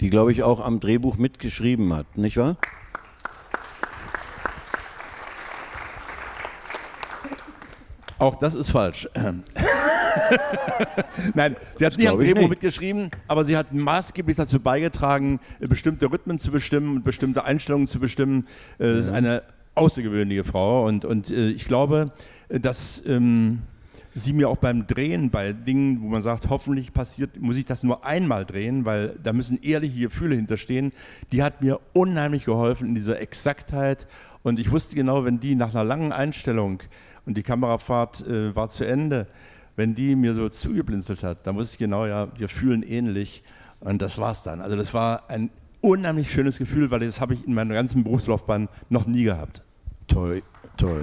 [0.00, 2.56] Die, glaube ich, auch am Drehbuch mitgeschrieben hat, nicht wahr?
[8.18, 9.08] Auch das ist falsch.
[11.34, 16.10] Nein, sie hat nicht am Drehbuch mitgeschrieben, aber sie hat maßgeblich dazu beigetragen, äh, bestimmte
[16.10, 18.46] Rhythmen zu bestimmen und bestimmte Einstellungen zu bestimmen.
[18.78, 19.14] Äh, Das ist Ja.
[19.14, 19.42] eine
[19.74, 22.12] außergewöhnliche Frau und, und äh, ich glaube,
[22.48, 23.60] äh, dass ähm,
[24.12, 27.82] sie mir auch beim Drehen bei Dingen, wo man sagt, hoffentlich passiert, muss ich das
[27.84, 30.92] nur einmal drehen, weil da müssen ehrliche Gefühle hinterstehen,
[31.32, 34.08] die hat mir unheimlich geholfen in dieser Exaktheit
[34.42, 36.80] und ich wusste genau, wenn die nach einer langen Einstellung
[37.24, 39.28] und die Kamerafahrt äh, war zu Ende,
[39.80, 43.42] wenn die mir so zugeblinzelt hat, dann wusste ich genau, ja, wir fühlen ähnlich
[43.80, 44.60] und das war's dann.
[44.60, 45.48] Also das war ein
[45.80, 49.62] unheimlich schönes Gefühl, weil das habe ich in meiner ganzen Berufslaufbahn noch nie gehabt.
[50.06, 50.42] Toll,
[50.76, 51.00] toll.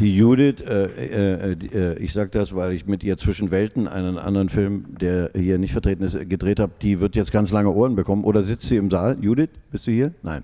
[0.00, 3.86] Die Judith, äh, äh, die, äh, ich sage das, weil ich mit ihr zwischen Welten
[3.86, 7.70] einen anderen Film, der hier nicht vertreten ist, gedreht habe, die wird jetzt ganz lange
[7.70, 8.24] Ohren bekommen.
[8.24, 9.16] Oder sitzt sie im Saal?
[9.20, 10.12] Judith, bist du hier?
[10.24, 10.42] Nein.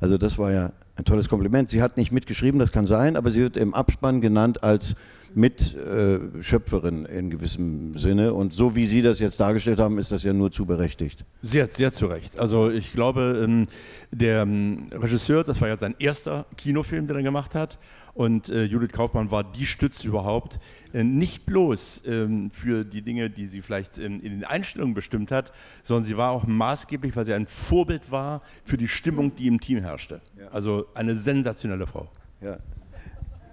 [0.00, 1.68] Also das war ja ein tolles Kompliment.
[1.68, 4.94] Sie hat nicht mitgeschrieben, das kann sein, aber sie wird im Abspann genannt als
[5.34, 8.34] Mitschöpferin in gewissem Sinne.
[8.34, 11.24] Und so wie Sie das jetzt dargestellt haben, ist das ja nur zu berechtigt.
[11.42, 12.38] Sehr, sehr zu Recht.
[12.38, 13.66] Also ich glaube, ähm,
[14.12, 17.78] der ähm, Regisseur, das war ja sein erster Kinofilm, den er gemacht hat.
[18.14, 20.60] Und äh, Judith Kaufmann war die Stütze überhaupt.
[20.92, 25.32] Äh, nicht bloß ähm, für die Dinge, die sie vielleicht ähm, in den Einstellungen bestimmt
[25.32, 25.52] hat,
[25.82, 29.60] sondern sie war auch maßgeblich, weil sie ein Vorbild war für die Stimmung, die im
[29.60, 30.20] Team herrschte.
[30.52, 32.08] Also eine sensationelle Frau.
[32.40, 32.58] Ja.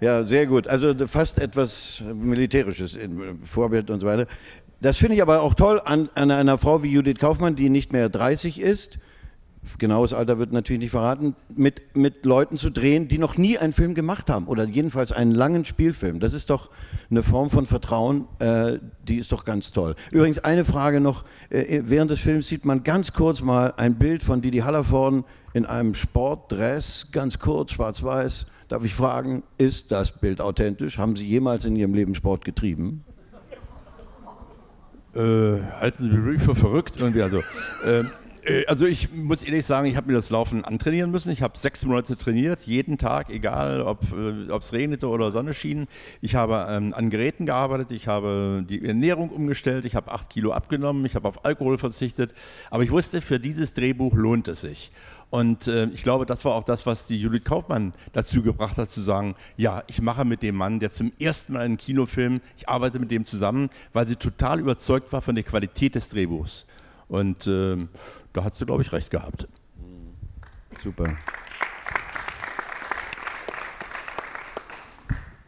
[0.00, 0.66] Ja, sehr gut.
[0.66, 3.08] Also fast etwas Militärisches, äh,
[3.44, 4.26] Vorbild und so weiter.
[4.80, 7.92] Das finde ich aber auch toll an, an einer Frau wie Judith Kaufmann, die nicht
[7.92, 8.98] mehr 30 ist.
[9.78, 13.72] Genaues Alter wird natürlich nicht verraten, mit, mit Leuten zu drehen, die noch nie einen
[13.72, 16.18] Film gemacht haben oder jedenfalls einen langen Spielfilm.
[16.18, 16.70] Das ist doch
[17.10, 19.94] eine Form von Vertrauen, äh, die ist doch ganz toll.
[20.10, 24.24] Übrigens eine Frage noch, äh, während des Films sieht man ganz kurz mal ein Bild
[24.24, 28.46] von Didi Hallervorden in einem Sportdress, ganz kurz, schwarz-weiß.
[28.68, 30.98] Darf ich fragen, ist das Bild authentisch?
[30.98, 33.04] Haben Sie jemals in Ihrem Leben Sport getrieben?
[35.14, 37.22] Äh, halten Sie mich wirklich für verrückt irgendwie.
[37.22, 37.42] Also,
[37.84, 38.21] ähm, äh,
[38.66, 41.30] also ich muss ehrlich sagen, ich habe mir das Laufen antrainieren müssen.
[41.30, 45.86] Ich habe sechs Monate trainiert, jeden Tag, egal ob es regnete oder Sonne schien.
[46.20, 50.52] Ich habe ähm, an Geräten gearbeitet, ich habe die Ernährung umgestellt, ich habe acht Kilo
[50.52, 52.34] abgenommen, ich habe auf Alkohol verzichtet.
[52.70, 54.90] Aber ich wusste, für dieses Drehbuch lohnt es sich.
[55.30, 58.90] Und äh, ich glaube, das war auch das, was die Judith Kaufmann dazu gebracht hat,
[58.90, 62.68] zu sagen, ja, ich mache mit dem Mann, der zum ersten Mal einen Kinofilm, ich
[62.68, 66.66] arbeite mit dem zusammen, weil sie total überzeugt war von der Qualität des Drehbuchs.
[67.12, 67.76] Und äh,
[68.32, 69.46] da hat sie, glaube ich, recht gehabt.
[70.82, 71.14] Super.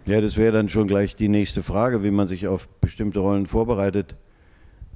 [0.04, 3.46] Ja, das wäre dann schon gleich die nächste Frage, wie man sich auf bestimmte Rollen
[3.46, 4.14] vorbereitet.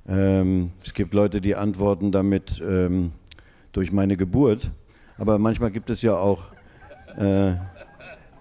[0.06, 3.12] Ähm, es gibt Leute, die antworten damit ähm,
[3.72, 4.70] durch meine Geburt,
[5.16, 6.42] aber manchmal gibt es ja auch,
[7.16, 7.54] äh,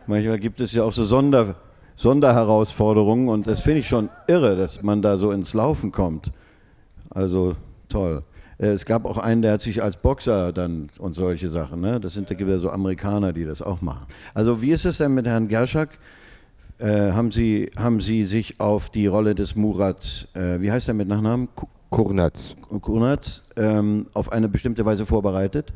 [0.06, 1.56] manchmal gibt es ja auch so Sonder,
[1.96, 6.34] Sonderherausforderungen und das finde ich schon irre, dass man da so ins Laufen kommt.
[7.10, 7.56] Also
[7.90, 8.24] toll.
[8.58, 11.82] Äh, es gab auch einen, der hat sich als Boxer dann und solche Sachen.
[11.82, 12.00] Ne?
[12.00, 14.08] Das sind da gibt ja so Amerikaner, die das auch machen.
[14.34, 15.98] Also wie ist es denn mit Herrn Gerschak?
[16.80, 20.94] Äh, haben, Sie, haben Sie sich auf die Rolle des Murat, äh, wie heißt er
[20.94, 21.50] mit Nachnamen?
[21.90, 22.56] Kurnatz.
[22.82, 25.74] Kurnatz, ähm, auf eine bestimmte Weise vorbereitet?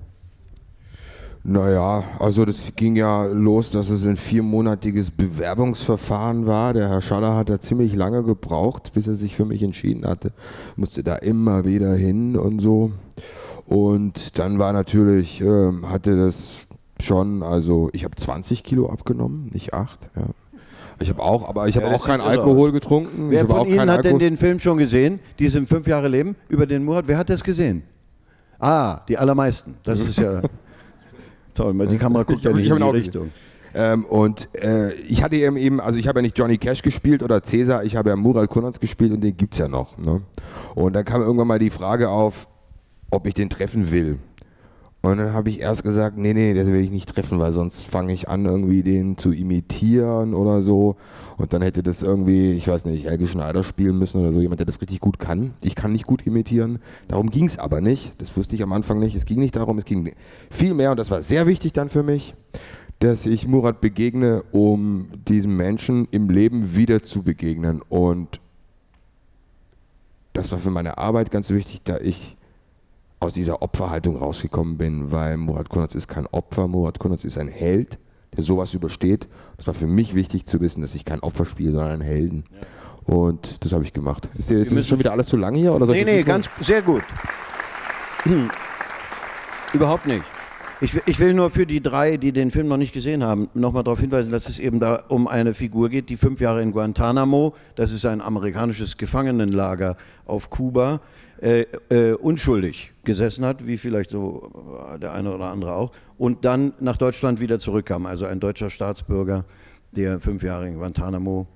[1.44, 6.74] Naja, also das ging ja los, dass es ein viermonatiges Bewerbungsverfahren war.
[6.74, 10.34] Der Herr Schaller hat da ziemlich lange gebraucht, bis er sich für mich entschieden hatte.
[10.76, 12.92] Musste da immer wieder hin und so.
[13.66, 16.60] Und dann war natürlich, äh, hatte das
[17.00, 20.12] schon, also ich habe 20 Kilo abgenommen, nicht 8.
[20.16, 20.26] Ja.
[21.00, 22.74] Ich habe auch, aber ich habe Ja, auch keinen Alkohol aus.
[22.74, 23.32] getrunken.
[23.32, 24.20] Wer von Ihnen hat denn Alkohol.
[24.20, 25.20] den Film schon gesehen?
[25.40, 27.08] Diesem fünf Jahre Leben über den Murat?
[27.08, 27.82] Wer hat das gesehen?
[28.60, 29.78] Ah, die allermeisten.
[29.84, 30.42] Das ist ja
[31.54, 31.74] toll.
[31.88, 33.32] Die Kamera guckt ja nicht in die Richtung.
[33.74, 37.24] Ähm, und äh, ich hatte eben eben, also ich habe ja nicht Johnny Cash gespielt
[37.24, 39.98] oder Cäsar, ich habe ja Mural Kunatz gespielt und den gibt es ja noch.
[39.98, 40.22] Ne?
[40.76, 42.48] Und dann kam irgendwann mal die Frage auf,
[43.10, 44.20] ob ich den treffen will.
[45.04, 47.86] Und dann habe ich erst gesagt, nee, nee, das will ich nicht treffen, weil sonst
[47.86, 50.96] fange ich an, irgendwie den zu imitieren oder so.
[51.38, 54.60] Und dann hätte das irgendwie, ich weiß nicht, Helge Schneider spielen müssen oder so, jemand,
[54.60, 55.56] der das richtig gut kann.
[55.64, 56.78] Ich kann nicht gut imitieren.
[57.08, 58.14] Darum ging es aber nicht.
[58.22, 59.16] Das wusste ich am Anfang nicht.
[59.16, 60.12] Es ging nicht darum, es ging
[60.52, 62.36] viel mehr, und das war sehr wichtig dann für mich,
[63.00, 67.82] dass ich Murat begegne, um diesem Menschen im Leben wieder zu begegnen.
[67.90, 68.40] Und
[70.34, 72.38] das war für meine Arbeit ganz wichtig, da ich
[73.22, 77.48] aus dieser Opferhaltung rausgekommen bin, weil Murat Kunatz ist kein Opfer, Murat Kunatz ist ein
[77.48, 77.98] Held,
[78.36, 79.28] der sowas übersteht.
[79.58, 82.44] Das war für mich wichtig zu wissen, dass ich kein Opfer spiele, sondern einen Helden.
[83.06, 84.28] Und das habe ich gemacht.
[84.38, 85.74] Ist, dir- ist schon wieder alles zu lang hier?
[85.74, 87.04] Oder Nee, nee, ganz sehr gut.
[88.24, 88.50] Hm.
[89.74, 90.24] Überhaupt nicht.
[90.82, 93.50] Ich, will- ich will nur für die drei, die den Film noch nicht gesehen haben,
[93.54, 96.72] nochmal darauf hinweisen, dass es eben da um eine Figur geht, die fünf Jahre in
[96.72, 99.96] Guantanamo, das ist ein amerikanisches Gefangenenlager
[100.26, 101.00] auf Kuba,
[101.42, 104.52] äh, äh, unschuldig gesessen hat, wie vielleicht so
[104.94, 108.06] äh, der eine oder andere auch, und dann nach Deutschland wieder zurückkam.
[108.06, 109.46] Also ein deutscher Staatsbürger,
[109.92, 111.48] der fünf Jahre in Guantanamo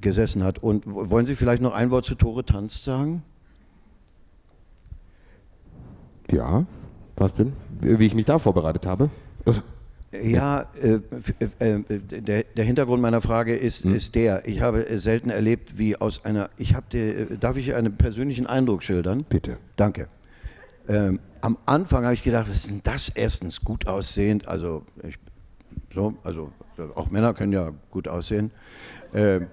[0.00, 0.58] gesessen hat.
[0.62, 3.22] Und wollen Sie vielleicht noch ein Wort zu Tore Tanz sagen?
[6.30, 6.64] Ja,
[7.16, 7.52] was denn?
[7.80, 9.10] Wie ich mich da vorbereitet habe?
[10.22, 11.00] Ja, äh,
[11.58, 13.94] äh, äh, der, der Hintergrund meiner Frage ist, Hm?
[13.94, 16.86] ist der, ich habe äh, selten erlebt, wie aus einer, ich habe,
[17.40, 19.24] darf ich einen persönlichen Eindruck schildern?
[19.28, 19.58] Bitte.
[19.76, 20.08] Danke.
[20.88, 23.08] Ähm, am Anfang habe ich gedacht, was ist denn das?
[23.08, 25.16] Erstens gut aussehend, also, ich,
[25.94, 26.52] so, also
[26.94, 28.50] auch Männer können ja gut aussehen.
[29.14, 29.46] Ähm,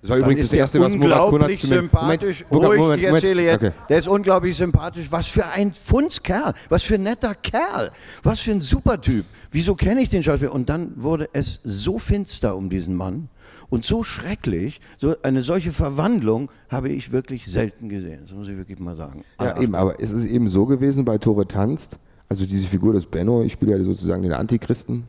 [0.00, 2.44] Das war dann übrigens ist das Erste, was Murat unglaublich zu mir- sympathisch.
[2.50, 3.62] Moment, Ruhig, Moment, ich erzähle Moment.
[3.62, 3.64] jetzt.
[3.72, 3.84] Okay.
[3.90, 5.06] Der ist unglaublich sympathisch.
[5.12, 6.54] Was für ein Fundskerl.
[6.70, 7.90] Was für ein netter Kerl.
[8.22, 9.26] Was für ein super Typ.
[9.50, 10.54] Wieso kenne ich den Schauspieler?
[10.54, 13.28] Und dann wurde es so finster um diesen Mann
[13.68, 14.80] und so schrecklich.
[14.96, 18.20] So eine solche Verwandlung habe ich wirklich selten gesehen.
[18.22, 19.24] Das muss ich wirklich mal sagen.
[19.38, 21.98] Ja, eben, aber es ist eben so gewesen bei Tore Tanzt,
[22.28, 25.04] also diese Figur des Benno, ich spiele ja sozusagen den Antichristen,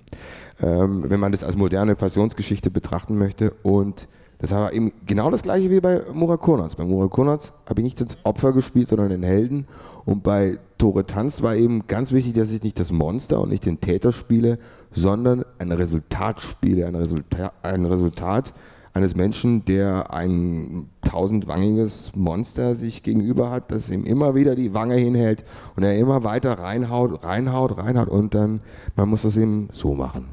[0.62, 3.52] ähm, wenn man das als moderne Passionsgeschichte betrachten möchte.
[3.64, 4.08] Und
[4.42, 6.74] das war eben genau das gleiche wie bei Murat Konatz.
[6.74, 9.68] Bei Murat Konatz habe ich nicht das Opfer gespielt, sondern den Helden.
[10.04, 13.68] Und bei Tore Tanzt war eben ganz wichtig, dass ich nicht das Monster und nicht
[13.68, 14.58] den Täter spiele,
[14.92, 18.52] sondern ein Resultat spiele, ein, Resulta ein Resultat
[18.94, 24.96] eines Menschen, der ein tausendwangiges Monster sich gegenüber hat, das ihm immer wieder die Wange
[24.96, 28.62] hinhält und er immer weiter reinhaut, reinhaut, reinhaut und dann,
[28.96, 30.30] man muss das eben so machen.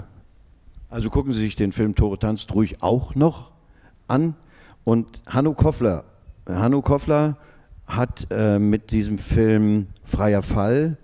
[0.88, 3.57] Also gucken Sie sich den Film Tore tanzt ruhig auch noch
[4.08, 4.34] an.
[4.84, 6.04] Und Hanno Koffler,
[6.48, 7.36] Hanno Koffler
[7.86, 10.96] hat äh, mit diesem Film Freier Fall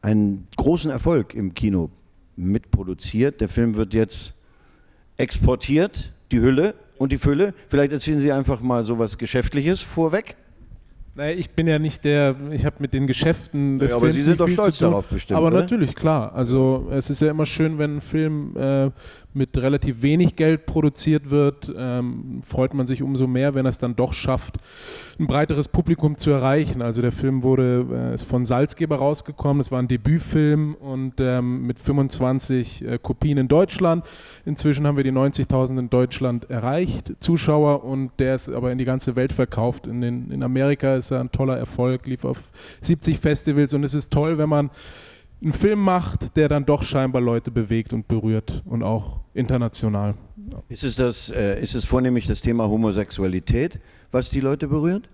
[0.00, 1.90] einen großen Erfolg im Kino
[2.36, 3.40] mitproduziert.
[3.40, 4.34] Der Film wird jetzt
[5.16, 7.54] exportiert, die Hülle und die Fülle.
[7.68, 10.36] Vielleicht erzählen Sie einfach mal so was Geschäftliches vorweg.
[11.14, 14.14] Naja, ich bin ja nicht der, ich habe mit den Geschäften des Ja, aber Films
[14.14, 15.60] Sie sind doch stolz darauf bestimmt, Aber oder?
[15.60, 16.34] natürlich, klar.
[16.34, 18.90] Also es ist ja immer schön, wenn ein Film äh,
[19.34, 23.78] mit relativ wenig Geld produziert wird, ähm, freut man sich umso mehr, wenn er es
[23.78, 24.56] dann doch schafft,
[25.18, 26.82] ein breiteres Publikum zu erreichen.
[26.82, 31.66] Also der Film wurde äh, ist von Salzgeber rausgekommen, das war ein Debütfilm und ähm,
[31.66, 34.04] mit 25 äh, Kopien in Deutschland.
[34.44, 38.84] Inzwischen haben wir die 90.000 in Deutschland erreicht, Zuschauer, und der ist aber in die
[38.84, 39.86] ganze Welt verkauft.
[39.86, 42.38] In, den, in Amerika ist er ein toller Erfolg, lief auf
[42.80, 44.70] 70 Festivals und es ist toll, wenn man
[45.42, 50.14] einen Film macht, der dann doch scheinbar Leute bewegt und berührt und auch international.
[50.68, 53.80] Ist es, das, äh, ist es vornehmlich das Thema Homosexualität,
[54.10, 55.08] was die Leute berührt?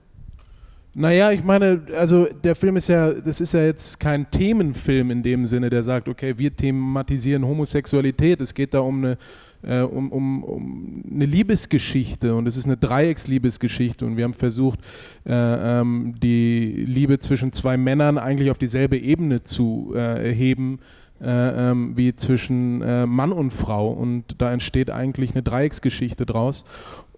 [0.94, 5.22] Naja, ich meine, also der Film ist ja, das ist ja jetzt kein Themenfilm in
[5.22, 8.40] dem Sinne, der sagt, okay, wir thematisieren Homosexualität.
[8.40, 9.18] Es geht da um eine,
[9.62, 14.80] äh, um, um, um eine Liebesgeschichte und es ist eine Dreiecksliebesgeschichte und wir haben versucht,
[15.26, 20.80] äh, ähm, die Liebe zwischen zwei Männern eigentlich auf dieselbe Ebene zu äh, heben.
[21.20, 26.64] Äh, ähm, wie zwischen äh, Mann und Frau und da entsteht eigentlich eine Dreiecksgeschichte draus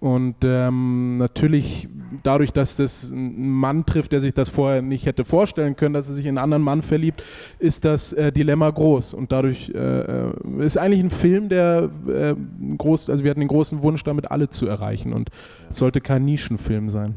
[0.00, 1.86] und ähm, natürlich
[2.22, 6.08] dadurch, dass das ein Mann trifft, der sich das vorher nicht hätte vorstellen können, dass
[6.08, 7.22] er sich in einen anderen Mann verliebt,
[7.58, 9.12] ist das äh, Dilemma groß.
[9.12, 12.34] Und dadurch äh, äh, ist eigentlich ein Film, der äh,
[12.78, 15.12] groß, also wir hatten den großen Wunsch, damit alle zu erreichen.
[15.12, 15.30] Und
[15.68, 17.16] es sollte kein Nischenfilm sein.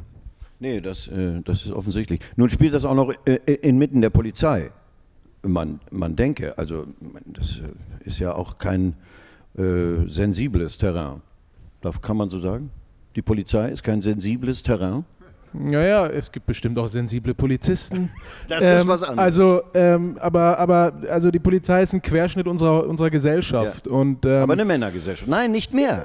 [0.60, 2.20] Nee, das, äh, das ist offensichtlich.
[2.36, 4.72] Nun spielt das auch noch äh, inmitten der Polizei.
[5.42, 6.86] Man, man denke, also
[7.26, 7.62] das
[8.02, 8.96] ist ja auch kein
[9.56, 11.22] sensibles Terrain.
[11.84, 12.72] Das kann man so sagen?
[13.16, 15.04] Die Polizei ist kein sensibles Terrain?
[15.54, 18.10] Naja, es gibt bestimmt auch sensible Polizisten.
[18.48, 19.20] Das ist was anderes.
[19.20, 23.88] Also, ähm, aber, aber also die Polizei ist ein Querschnitt unserer, unserer Gesellschaft.
[23.88, 25.30] Und, ähm, Aber eine Männergesellschaft.
[25.30, 26.04] Nein, nicht mehr.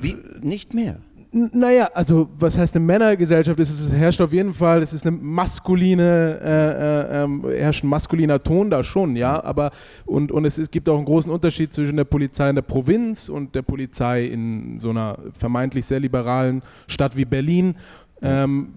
[0.00, 0.16] Wie?
[0.40, 0.96] Nicht mehr.
[1.30, 3.60] Naja, also was heißt eine Männergesellschaft?
[3.60, 7.88] Es ist, herrscht auf jeden Fall, es ist eine maskuline, äh, äh, ähm, herrscht ein
[7.88, 9.70] maskuliner Ton da schon, ja, aber
[10.06, 13.28] und, und es, ist, gibt auch einen großen Unterschied zwischen der Polizei in der Provinz
[13.28, 17.74] und der Polizei in so einer vermeintlich sehr liberalen Stadt wie Berlin.
[18.22, 18.68] Ähm,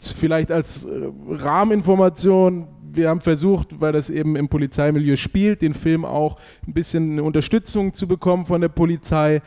[0.00, 6.04] vielleicht als äh, Rahmeninformation, wir haben versucht, weil das eben im Polizeimilieu spielt, den Film
[6.04, 9.40] auch ein bisschen eine Unterstützung zu bekommen von der Polizei.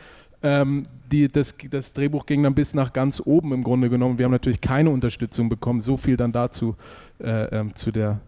[0.46, 4.18] Ähm, die, das, das Drehbuch ging dann bis nach ganz oben im Grunde genommen.
[4.18, 5.80] Wir haben natürlich keine Unterstützung bekommen.
[5.80, 6.76] So viel dann dazu,
[7.18, 8.20] äh, ähm, zu der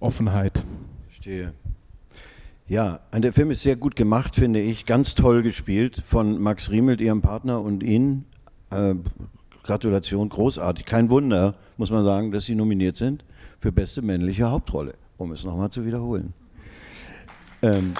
[0.00, 0.64] Offenheit.
[1.08, 1.52] Verstehe.
[2.66, 4.86] Ja, der Film ist sehr gut gemacht, finde ich.
[4.86, 8.24] Ganz toll gespielt von Max Riemelt, Ihrem Partner und Ihnen.
[8.70, 8.94] Äh,
[9.62, 10.84] Gratulation, großartig.
[10.84, 13.24] Kein Wunder, muss man sagen, dass Sie nominiert sind
[13.60, 16.34] für beste männliche Hauptrolle, um es nochmal zu wiederholen.
[17.62, 17.94] Ähm,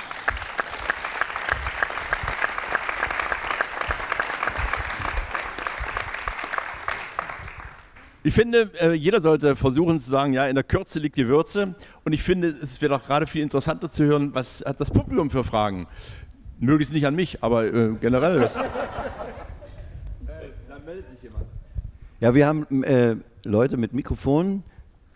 [8.25, 11.75] Ich finde, äh, jeder sollte versuchen zu sagen, ja, in der Kürze liegt die Würze.
[12.05, 15.29] Und ich finde, es wäre doch gerade viel interessanter zu hören, was hat das Publikum
[15.29, 15.89] für Fragen.
[16.61, 18.49] Möglichst nicht an mich, aber äh, generell.
[20.68, 21.47] Da meldet sich jemand.
[22.20, 24.62] ja, wir haben äh, Leute mit Mikrofonen.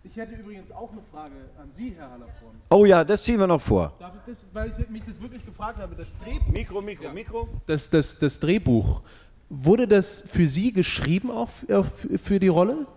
[0.03, 1.31] Ich hätte übrigens auch eine Frage
[1.63, 2.57] an Sie, Herr Hallervorn.
[2.71, 3.93] Oh ja, das ziehen wir noch vor.
[4.01, 6.49] Darf ich das, weil ich mich das wirklich gefragt habe, das Drehbuch.
[6.49, 7.49] Mikro, Mikro, Mikro.
[7.67, 9.03] Das, das, das Drehbuch.
[9.49, 12.89] Wurde das für Sie geschrieben auch auf, für die Rolle?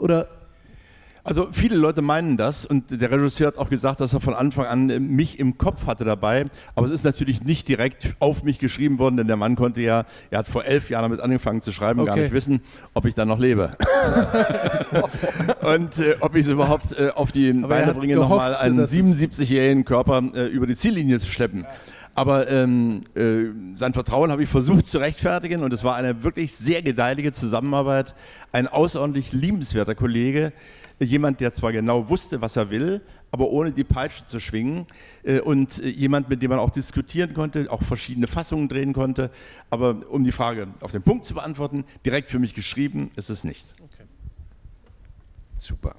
[0.00, 0.28] Oder
[1.24, 4.64] Also viele Leute meinen das und der Regisseur hat auch gesagt, dass er von Anfang
[4.64, 6.46] an äh, mich im Kopf hatte dabei.
[6.74, 10.04] Aber es ist natürlich nicht direkt auf mich geschrieben worden, denn der Mann konnte ja,
[10.30, 12.22] er hat vor elf Jahren damit angefangen zu schreiben, gar Okay.
[12.24, 12.62] nicht wissen,
[12.94, 13.76] ob ich dann noch lebe.
[15.74, 18.78] und äh, ob ich es überhaupt äh, auf die Aber er Beine bringe, nochmal einen
[18.78, 21.66] dass es- 77-jährigen Körper äh, über die Ziellinie zu schleppen.
[22.18, 26.52] Aber ähm, äh, sein Vertrauen habe ich versucht zu rechtfertigen und es war eine wirklich
[26.52, 28.16] sehr gedeihliche Zusammenarbeit.
[28.50, 30.52] Ein außerordentlich liebenswerter Kollege,
[30.98, 34.86] jemand, der zwar genau wusste, was er will, aber ohne die Peitsche zu schwingen
[35.22, 39.30] äh, und äh, jemand, mit dem man auch diskutieren konnte, auch verschiedene Fassungen drehen konnte.
[39.70, 43.44] Aber um die Frage auf den Punkt zu beantworten, direkt für mich geschrieben ist es
[43.44, 43.74] nicht.
[45.56, 45.94] Super.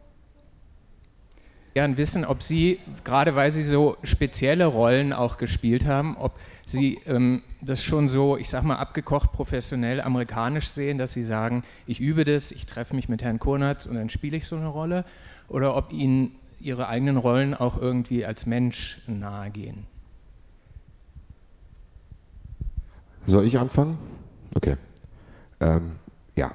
[1.80, 6.34] Gern wissen, ob Sie, gerade weil Sie so spezielle Rollen auch gespielt haben, ob
[6.66, 11.64] Sie ähm, das schon so, ich sag mal, abgekocht professionell amerikanisch sehen, dass Sie sagen,
[11.88, 14.68] ich übe das, ich treffe mich mit Herrn Kurnatz und dann spiele ich so eine
[14.68, 15.06] Rolle,
[15.48, 19.86] oder ob Ihnen Ihre eigenen Rollen auch irgendwie als Mensch nahe gehen.
[23.26, 23.98] Soll ich anfangen?
[24.54, 24.76] Okay.
[25.62, 25.94] Ähm,
[26.36, 26.52] ja,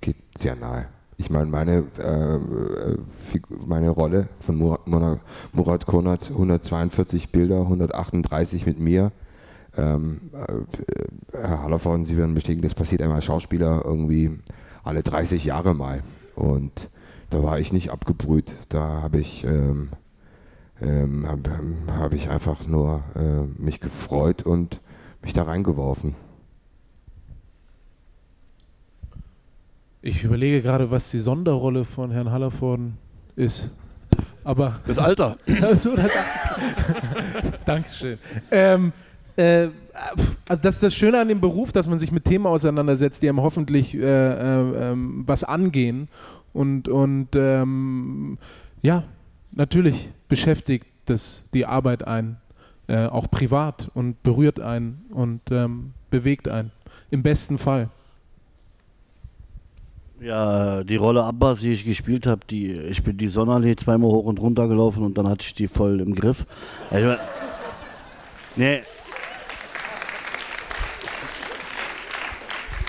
[0.00, 0.88] geht sehr nahe.
[1.20, 2.96] Ich meine, meine, äh,
[3.30, 4.86] Figu- meine Rolle von Murat,
[5.52, 9.10] Murat- Konatz, 142 Bilder, 138 mit mir.
[9.76, 14.38] Ähm, äh, Herr Hallervorden, Sie werden bestätigen, das passiert einmal Schauspieler irgendwie
[14.84, 16.02] alle 30 Jahre mal.
[16.36, 16.88] Und
[17.30, 18.54] da war ich nicht abgebrüht.
[18.68, 19.88] Da habe ich, ähm,
[20.80, 21.38] ähm, hab,
[21.98, 24.80] hab ich einfach nur äh, mich gefreut und
[25.20, 26.14] mich da reingeworfen.
[30.00, 32.98] Ich überlege gerade, was die Sonderrolle von Herrn Hallervorden
[33.34, 33.76] ist.
[34.44, 35.36] Aber Das Alter.
[35.60, 36.12] also das
[37.64, 38.18] Dankeschön.
[38.50, 38.92] Ähm,
[39.36, 39.68] äh,
[40.48, 43.28] also das ist das Schöne an dem Beruf, dass man sich mit Themen auseinandersetzt, die
[43.28, 46.08] einem hoffentlich äh, äh, was angehen.
[46.52, 48.38] Und, und ähm,
[48.80, 49.02] ja,
[49.50, 52.36] natürlich beschäftigt das die Arbeit einen,
[52.86, 56.70] äh, auch privat und berührt einen und ähm, bewegt einen.
[57.10, 57.90] Im besten Fall.
[60.20, 64.24] Ja, die Rolle Abbas, die ich gespielt habe, die, ich bin die Sonnenallee zweimal hoch
[64.24, 66.44] und runter gelaufen und dann hatte ich die voll im Griff.
[66.90, 67.18] Ich mein,
[68.56, 68.82] nee.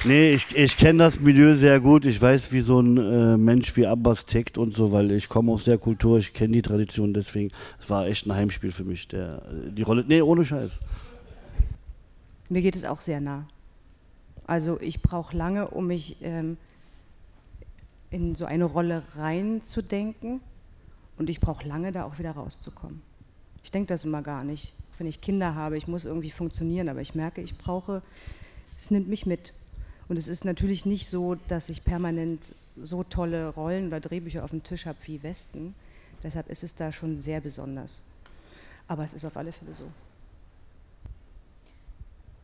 [0.05, 2.05] Nee, ich, ich kenne das Milieu sehr gut.
[2.05, 5.51] Ich weiß, wie so ein äh, Mensch wie Abbas tickt und so, weil ich komme
[5.51, 9.07] aus der Kultur, ich kenne die Tradition, deswegen, es war echt ein Heimspiel für mich.
[9.09, 10.79] Der, die Rolle, nee, ohne Scheiß.
[12.47, 13.45] Mir geht es auch sehr nah.
[14.47, 16.57] Also ich brauche lange, um mich ähm,
[18.11, 20.41] in so eine Rolle reinzudenken
[21.17, 23.01] und ich brauche lange, da auch wieder rauszukommen.
[23.63, 24.73] Ich denke das immer gar nicht.
[24.97, 28.01] Wenn ich Kinder habe, ich muss irgendwie funktionieren, aber ich merke, ich brauche,
[28.77, 29.53] es nimmt mich mit.
[30.07, 34.49] Und es ist natürlich nicht so, dass ich permanent so tolle Rollen oder Drehbücher auf
[34.49, 35.75] dem Tisch habe wie Westen.
[36.23, 38.01] Deshalb ist es da schon sehr besonders.
[38.87, 39.85] Aber es ist auf alle Fälle so.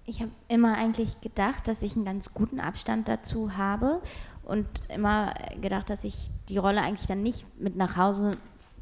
[0.07, 4.01] Ich habe immer eigentlich gedacht, dass ich einen ganz guten Abstand dazu habe
[4.46, 8.32] und immer gedacht, dass ich die Rolle eigentlich dann nicht mit nach Hause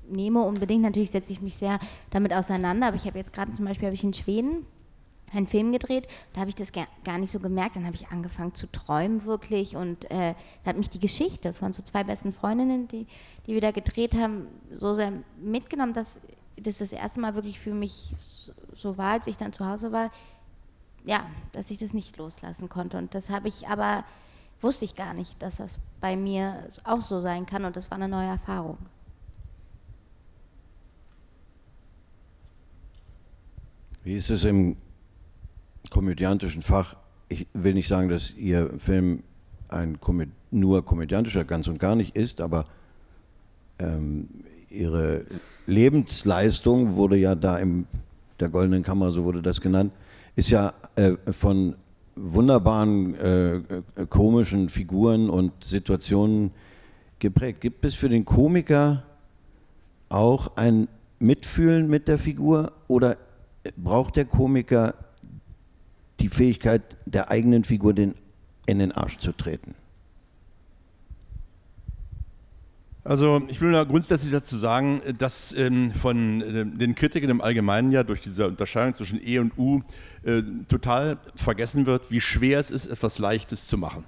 [0.08, 0.44] nehme.
[0.44, 3.92] Unbedingt natürlich setze ich mich sehr damit auseinander, aber ich habe jetzt gerade zum Beispiel
[3.94, 4.66] ich in Schweden
[5.34, 8.54] einen Film gedreht, da habe ich das gar, nicht so gemerkt, dann habe ich angefangen
[8.54, 12.88] zu träumen wirklich und äh, da hat mich die Geschichte von so zwei besten Freundinnen,
[12.88, 13.08] die,
[13.48, 15.12] die wir da gedreht haben, so sehr
[15.42, 16.22] mitgenommen, dass
[16.58, 18.14] das das erste Mal wirklich für mich
[18.76, 20.12] so war, als ich dann zu Hause war,
[21.06, 22.98] ja, dass ich das nicht loslassen konnte.
[22.98, 24.06] Und das habe ich aber,
[24.64, 27.66] wusste ich gar nicht, dass das bei mir auch so sein kann.
[27.66, 28.78] Und das war eine neue Erfahrung.
[34.04, 34.76] Wie ist es im
[35.90, 36.98] komödiantischen Fach?
[37.30, 39.24] Ich will nicht sagen, dass Ihr Film
[39.70, 42.66] ein Komö nur komödiantischer ganz und gar nicht ist, aber
[43.80, 44.28] ähm,
[44.70, 45.26] Ihre
[45.66, 47.88] Lebensleistung wurde ja da in
[48.40, 49.94] der Goldenen Kammer, so wurde das genannt,
[50.36, 51.76] ist ja äh, von
[52.16, 53.62] wunderbaren äh, äh,
[54.10, 56.52] komischen Figuren und Situationen
[57.20, 57.62] geprägt.
[57.62, 59.04] Gibt es für den Komiker
[60.10, 60.88] auch ein
[61.20, 63.18] Mitfühlen mit der Figur oder
[63.78, 64.94] braucht der Komiker
[66.20, 68.14] die Fähigkeit der eigenen Figur den,
[68.66, 69.76] in den Arsch zu treten?
[73.06, 77.92] Also ich will nur grundsätzlich dazu sagen, dass ähm, von äh, den Kritikern im Allgemeinen
[77.92, 79.82] ja durch diese Unterscheidung zwischen E und U
[80.24, 84.06] äh, total vergessen wird, wie schwer es ist, etwas Leichtes zu machen.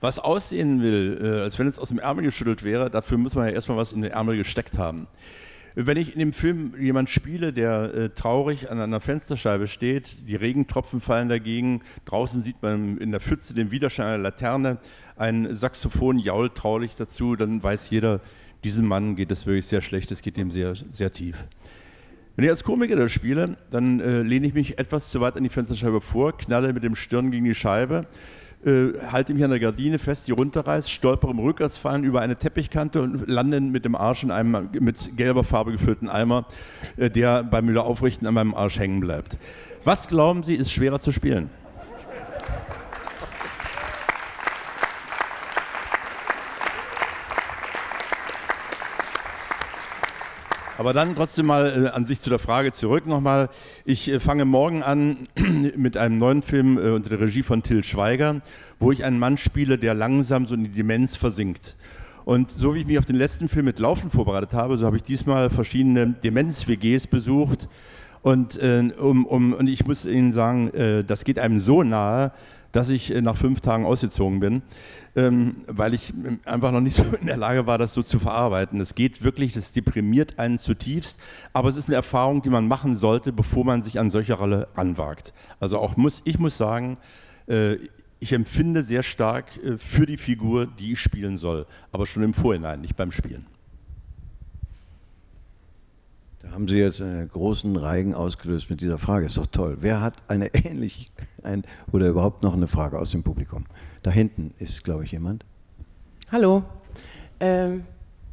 [0.00, 3.48] Was aussehen will, äh, als wenn es aus dem Ärmel geschüttelt wäre, dafür muss man
[3.48, 5.08] ja erstmal was in den Ärmel gesteckt haben.
[5.78, 10.34] Wenn ich in dem Film jemand spiele, der äh, traurig an einer Fensterscheibe steht, die
[10.34, 14.78] Regentropfen fallen dagegen, draußen sieht man in der Pfütze den Widerschein einer Laterne,
[15.16, 18.22] ein Saxophon jault traulich dazu, dann weiß jeder,
[18.64, 21.36] diesem Mann geht es wirklich sehr schlecht, es geht ihm sehr, sehr tief.
[22.36, 25.44] Wenn ich als Komiker das spiele, dann äh, lehne ich mich etwas zu weit an
[25.44, 28.06] die Fensterscheibe vor, knalle mit dem Stirn gegen die Scheibe,
[28.66, 33.00] äh, halte mich an der Gardine fest, die runterreißt, stolpere im Rückwärtsfallen über eine Teppichkante
[33.00, 36.46] und lande mit dem Arsch in einem mit gelber Farbe gefüllten Eimer,
[36.96, 39.38] äh, der beim Müller aufrichten an meinem Arsch hängen bleibt.
[39.84, 41.48] Was glauben Sie, ist schwerer zu spielen?
[50.78, 53.48] Aber dann trotzdem mal äh, an sich zu der Frage zurück nochmal.
[53.86, 55.26] Ich äh, fange morgen an
[55.76, 58.42] mit einem neuen Film äh, unter der Regie von Till Schweiger,
[58.78, 61.76] wo ich einen Mann spiele, der langsam so in die Demenz versinkt.
[62.26, 64.96] Und so wie ich mich auf den letzten Film mit Laufen vorbereitet habe, so habe
[64.96, 67.68] ich diesmal verschiedene Demenz-WGs besucht.
[68.20, 72.32] Und, äh, um, um, und ich muss Ihnen sagen, äh, das geht einem so nahe,
[72.76, 74.62] dass ich äh, nach fünf Tagen ausgezogen bin,
[75.16, 78.18] ähm, weil ich ähm, einfach noch nicht so in der Lage war, das so zu
[78.18, 78.80] verarbeiten.
[78.82, 81.18] Es geht wirklich, das deprimiert einen zutiefst,
[81.54, 84.68] aber es ist eine Erfahrung, die man machen sollte, bevor man sich an solche Rolle
[84.74, 85.32] anwagt.
[85.58, 86.98] Also auch muss, ich muss sagen,
[87.48, 87.76] äh,
[88.20, 92.34] ich empfinde sehr stark äh, für die Figur, die ich spielen soll, aber schon im
[92.34, 93.46] Vorhinein, nicht beim Spielen.
[96.46, 99.26] Da haben Sie jetzt einen großen Reigen ausgelöst mit dieser Frage.
[99.26, 99.78] Ist doch toll.
[99.80, 101.06] Wer hat eine ähnliche
[101.42, 103.64] ein, oder überhaupt noch eine Frage aus dem Publikum?
[104.02, 105.44] Da hinten ist, glaube ich, jemand.
[106.30, 106.62] Hallo.
[107.40, 107.84] Ähm,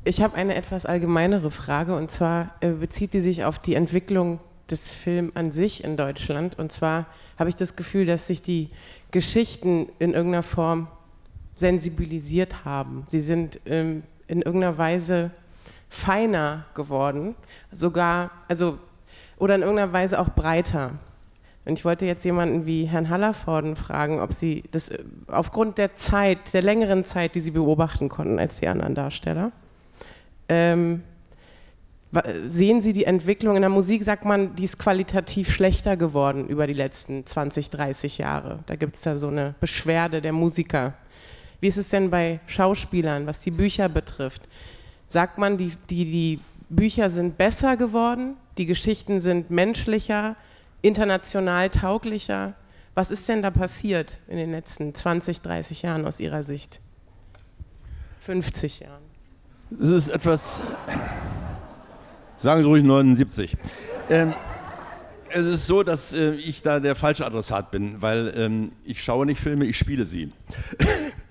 [0.06, 4.40] Ich habe eine etwas allgemeinere Frage und zwar äh, bezieht die sich auf die Entwicklung
[4.70, 6.60] des Films an sich in Deutschland.
[6.60, 7.08] Und zwar
[7.40, 8.70] habe ich das Gefühl, dass sich die
[9.12, 10.88] Geschichten in irgendeiner Form
[11.56, 13.06] sensibilisiert haben.
[13.08, 15.32] Sie sind ähm, in irgendeiner Weise
[15.94, 17.36] feiner geworden,
[17.72, 18.80] sogar, also,
[19.38, 20.94] oder in irgendeiner Weise auch breiter.
[21.66, 25.96] Und ich wollte jetzt jemanden wie Herrn Hallervorden fragen, ob Sie das äh, aufgrund der
[25.96, 29.52] Zeit, der längeren Zeit, die Sie beobachten konnten als die anderen Darsteller,
[30.50, 31.04] ähm,
[32.48, 36.68] sehen Sie die Entwicklung in der Musik, sagt man, die ist qualitativ schlechter geworden über
[36.68, 38.60] die letzten 20, 30 Jahre.
[38.66, 40.94] Da gibt es da so eine Beschwerde der Musiker.
[41.60, 44.44] Wie ist es denn bei Schauspielern, was die Bücher betrifft?
[45.14, 46.40] Sagt man, die, die, die
[46.70, 50.36] Bücher sind besser geworden, die Geschichten sind menschlicher,
[50.82, 52.56] international tauglicher?
[52.96, 56.80] Was ist denn da passiert in den letzten 20, 30 Jahren aus Ihrer Sicht?
[58.22, 59.04] 50 Jahren.
[59.80, 60.64] Es ist etwas,
[62.36, 63.56] sagen Sie ruhig 79.
[64.10, 64.34] Ähm,
[65.30, 69.28] es ist so, dass äh, ich da der falsche Adressat bin, weil ähm, ich schaue
[69.28, 70.32] nicht Filme, ich spiele sie.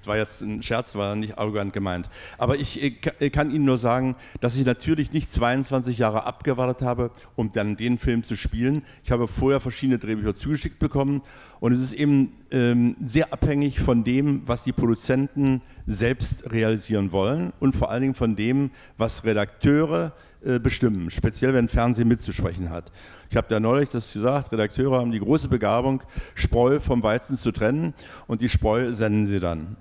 [0.03, 2.11] Das war jetzt ein Scherz, war nicht arrogant gemeint.
[2.37, 6.83] Aber ich äh, äh, kann Ihnen nur sagen, dass ich natürlich nicht 22 Jahre abgewartet
[6.85, 8.83] habe, um dann den Film zu spielen.
[9.05, 11.23] Ich habe vorher verschiedene Drehbücher zugeschickt bekommen
[11.63, 17.53] und es ist eben ähm, sehr abhängig von dem, was die Produzenten selbst realisieren wollen
[17.61, 20.13] und vor allen Dingen von dem, was Redakteure
[20.45, 22.91] äh, bestimmen, speziell wenn Fernsehen mitzusprechen hat.
[23.31, 26.03] Ich habe da neulich das gesagt, Redakteure haben die große Begabung,
[26.35, 27.95] Spreu vom Weizen zu trennen
[28.27, 29.77] und die Spreu senden sie dann.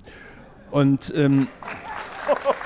[0.69, 1.47] Und ähm,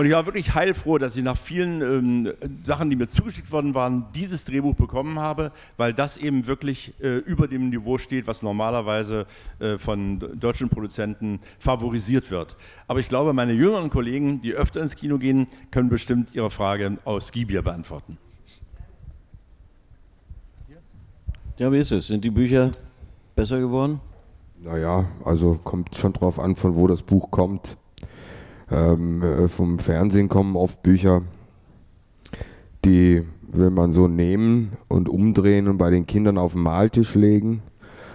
[0.00, 2.32] Und ich war wirklich heilfroh, dass ich nach vielen ähm,
[2.62, 7.18] Sachen, die mir zugeschickt worden waren, dieses Drehbuch bekommen habe, weil das eben wirklich äh,
[7.18, 9.26] über dem Niveau steht, was normalerweise
[9.58, 12.56] äh, von deutschen Produzenten favorisiert wird.
[12.88, 16.96] Aber ich glaube, meine jüngeren Kollegen, die öfter ins Kino gehen, können bestimmt Ihre Frage
[17.04, 18.16] aus Gibier beantworten.
[21.58, 22.06] Ja, wie ist es?
[22.06, 22.70] Sind die Bücher
[23.36, 24.00] besser geworden?
[24.62, 27.76] Naja, also kommt schon drauf an, von wo das Buch kommt.
[28.70, 31.22] Ähm, äh, vom Fernsehen kommen oft Bücher,
[32.84, 37.62] die will man so nehmen und umdrehen und bei den Kindern auf den Maltisch legen.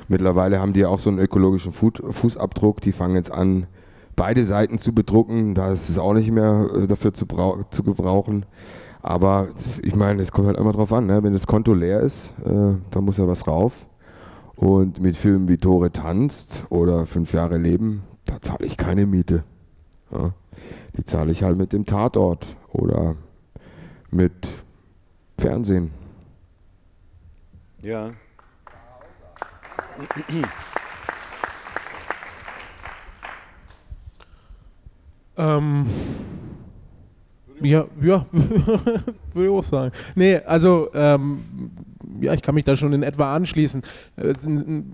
[0.08, 2.80] Mittlerweile haben die auch so einen ökologischen Fu- Fußabdruck.
[2.82, 3.68] Die fangen jetzt an,
[4.16, 5.56] beide Seiten zu bedrucken.
[5.56, 7.26] Da ist es auch nicht mehr äh, dafür zu,
[7.70, 8.46] zu gebrauchen.
[9.02, 9.50] Aber
[9.84, 11.06] ich meine, es kommt halt immer drauf an.
[11.08, 11.22] Ne?
[11.22, 13.74] Wenn das Konto leer ist, äh, dann muss ja was rauf.
[14.56, 19.44] Und mit Filmen wie Tore tanzt oder Fünf Jahre Leben, da zahle ich keine Miete.
[20.12, 20.32] Ja.
[20.98, 23.16] Die zahle ich halt mit dem Tatort oder
[24.12, 24.54] mit
[25.38, 25.92] Fernsehen.
[27.82, 28.12] Ja.
[35.38, 35.86] Ähm,
[37.62, 39.92] ja, ja, würde ich auch sagen.
[40.16, 41.40] Nee, also, ähm,
[42.22, 43.82] ja, ich kann mich da schon in etwa anschließen.
[44.16, 44.34] Äh,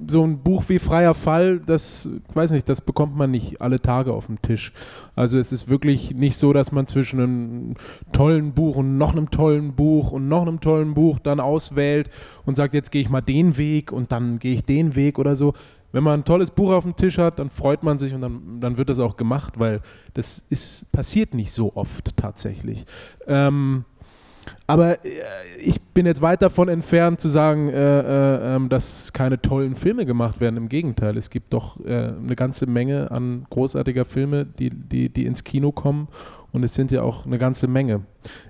[0.07, 4.13] So ein Buch wie Freier Fall, das, weiß nicht, das bekommt man nicht alle Tage
[4.13, 4.73] auf dem Tisch.
[5.15, 7.73] Also es ist wirklich nicht so, dass man zwischen einem
[8.13, 12.09] tollen Buch und noch einem tollen Buch und noch einem tollen Buch dann auswählt
[12.45, 15.35] und sagt, jetzt gehe ich mal den Weg und dann gehe ich den Weg oder
[15.35, 15.53] so.
[15.91, 18.61] Wenn man ein tolles Buch auf dem Tisch hat, dann freut man sich und dann,
[18.61, 19.81] dann wird das auch gemacht, weil
[20.13, 22.85] das ist, passiert nicht so oft tatsächlich.
[23.27, 23.83] Ähm,
[24.67, 25.09] aber äh,
[25.59, 30.05] ich bin jetzt weit davon entfernt zu sagen, äh, äh, ähm, dass keine tollen Filme
[30.05, 30.57] gemacht werden.
[30.57, 35.25] Im Gegenteil, es gibt doch äh, eine ganze Menge an großartiger Filme, die, die, die
[35.25, 36.07] ins Kino kommen.
[36.53, 38.01] Und es sind ja auch eine ganze Menge.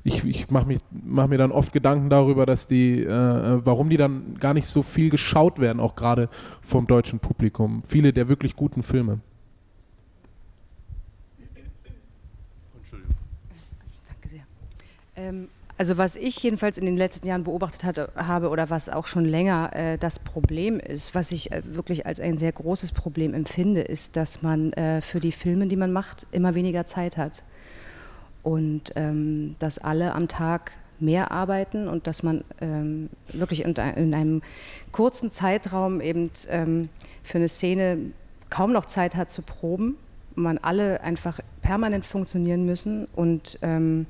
[0.04, 4.38] Ich, ich mache mach mir dann oft Gedanken darüber, dass die, äh, warum die dann
[4.40, 6.30] gar nicht so viel geschaut werden, auch gerade
[6.62, 7.84] vom deutschen Publikum.
[7.88, 9.20] Viele der wirklich guten Filme.
[15.16, 15.50] Ähm,
[15.82, 19.26] also was ich jedenfalls in den letzten Jahren beobachtet hatte, habe oder was auch schon
[19.26, 23.82] länger äh, das Problem ist, was ich äh, wirklich als ein sehr großes Problem empfinde,
[23.82, 27.42] ist, dass man äh, für die Filme, die man macht, immer weniger Zeit hat.
[28.44, 34.14] Und ähm, dass alle am Tag mehr arbeiten und dass man ähm, wirklich in, in
[34.14, 34.44] einem
[34.92, 36.90] kurzen Zeitraum eben ähm,
[37.24, 37.98] für eine Szene
[38.52, 39.98] kaum noch Zeit hat zu proben,
[40.36, 44.06] man alle einfach permanent funktionieren müssen und ähm,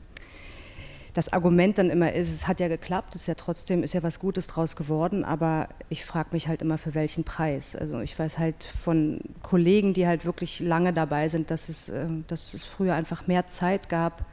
[1.14, 4.02] das Argument dann immer ist, es hat ja geklappt, es ist ja trotzdem, ist ja
[4.02, 7.76] was Gutes draus geworden, aber ich frage mich halt immer, für welchen Preis.
[7.76, 12.08] Also ich weiß halt von Kollegen, die halt wirklich lange dabei sind, dass es, äh,
[12.28, 14.26] dass es früher einfach mehr Zeit gab,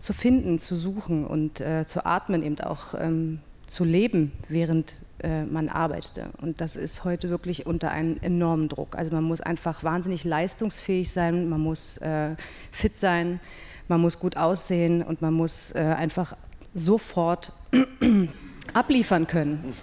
[0.00, 5.44] zu finden, zu suchen und äh, zu atmen, eben auch ähm, zu leben, während äh,
[5.44, 6.26] man arbeitete.
[6.40, 8.96] Und das ist heute wirklich unter einem enormen Druck.
[8.96, 12.36] Also man muss einfach wahnsinnig leistungsfähig sein, man muss äh,
[12.70, 13.40] fit sein,
[13.88, 16.34] man muss gut aussehen und man muss äh, einfach
[16.74, 17.52] sofort
[18.72, 19.74] abliefern können.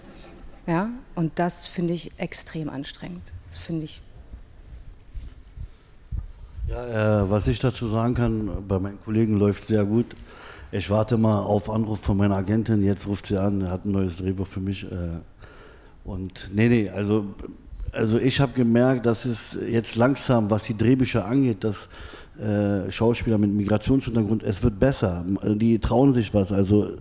[0.67, 0.89] Ja?
[1.15, 3.33] Und das finde ich extrem anstrengend.
[3.49, 4.01] Das finde ich
[6.67, 10.05] Ja, äh, was ich dazu sagen kann, bei meinen Kollegen läuft sehr gut.
[10.71, 12.83] Ich warte mal auf Anruf von meiner Agentin.
[12.83, 14.89] Jetzt ruft sie an, hat ein neues Drehbuch für mich.
[14.89, 15.19] Äh,
[16.05, 17.25] und nee, nee, also,
[17.91, 21.89] also ich habe gemerkt, dass es jetzt langsam, was die Drehbücher angeht, dass
[22.89, 25.23] Schauspieler mit Migrationshintergrund, es wird besser.
[25.43, 26.51] Die trauen sich was.
[26.51, 26.91] Also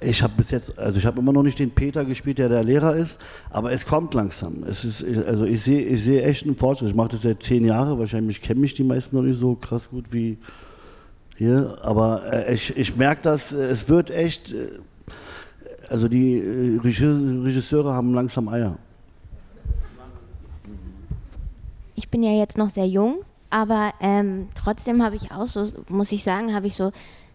[0.00, 2.64] ich habe bis jetzt, also ich habe immer noch nicht den Peter gespielt, der der
[2.64, 3.18] Lehrer ist,
[3.50, 4.64] aber es kommt langsam.
[4.66, 6.88] Es ist, also ich sehe, ich sehe echt einen Fortschritt.
[6.90, 7.98] Ich mache das seit zehn Jahren.
[7.98, 10.38] Wahrscheinlich kennen mich die meisten noch nicht so krass gut wie
[11.36, 13.52] hier, aber äh, ich, ich merke das.
[13.52, 14.52] äh, Es wird echt.
[14.52, 14.68] Äh,
[15.88, 18.76] also die äh, Regisse- Regisseure haben langsam Eier.
[21.96, 23.16] ich bin ja jetzt noch sehr jung,
[23.50, 26.92] aber ähm, trotzdem habe ich auch so, muss ich sagen, habe ich so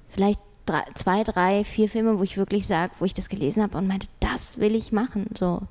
[0.08, 3.78] vielleicht drei, zwei, drei, vier Filme, wo ich wirklich sage, wo ich das gelesen habe
[3.78, 5.28] und meinte, das will ich machen.
[5.38, 5.62] So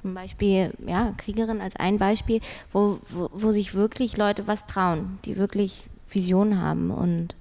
[0.00, 2.40] zum Beispiel, ja, Kriegerin als ein Beispiel,
[2.72, 7.34] wo, wo, wo sich wirklich Leute was trauen, die wirklich Visionen haben und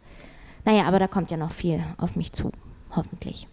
[0.65, 2.51] naja, aber da kommt ja noch viel auf mich zu,
[2.95, 3.47] hoffentlich.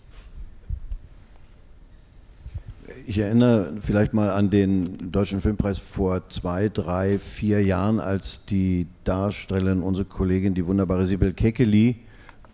[3.06, 8.86] Ich erinnere vielleicht mal an den Deutschen Filmpreis vor zwei, drei, vier Jahren, als die
[9.04, 11.96] Darstellerin, unsere Kollegin, die wunderbare Sibyl Kekeli,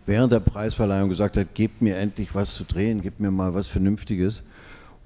[0.05, 3.67] während der Preisverleihung gesagt hat, gebt mir endlich was zu drehen, gebt mir mal was
[3.67, 4.43] Vernünftiges.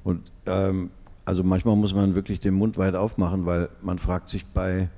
[0.03, 0.89] Und ähm,
[1.23, 4.89] also manchmal muss man wirklich den Mund weit aufmachen, weil man fragt sich bei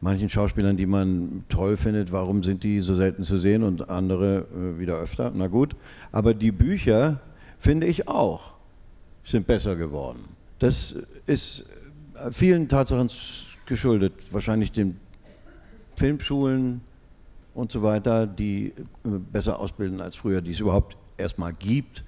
[0.00, 4.46] manchen Schauspielern, die man toll findet, warum sind die so selten zu sehen und andere
[4.54, 5.32] äh, wieder öfter.
[5.34, 5.76] Na gut,
[6.12, 7.20] aber die Bücher
[7.58, 8.51] finde ich auch
[9.24, 10.24] sind besser geworden.
[10.58, 10.94] Das
[11.26, 11.64] ist
[12.14, 13.10] äh, vielen Tatsachen
[13.66, 14.98] geschuldet, wahrscheinlich den
[15.96, 16.80] Filmschulen
[17.54, 18.72] und so weiter, die
[19.04, 22.04] äh, besser ausbilden als früher, die es überhaupt erstmal gibt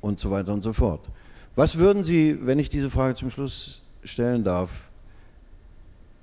[0.00, 1.08] und so weiter und so fort.
[1.56, 4.70] Was würden Sie, wenn ich diese Frage zum Schluss stellen darf,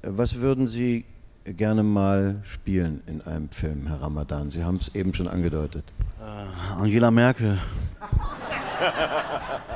[0.01, 1.05] äh, was würden Sie
[1.45, 4.49] gerne mal spielen in einem Film, Herr Ramadan?
[4.49, 5.85] Sie haben es eben schon angedeutet.
[6.19, 7.59] Äh, Angela Merkel.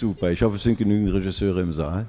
[0.00, 2.06] Super, ich hoffe, es sind genügend Regisseure im Saal.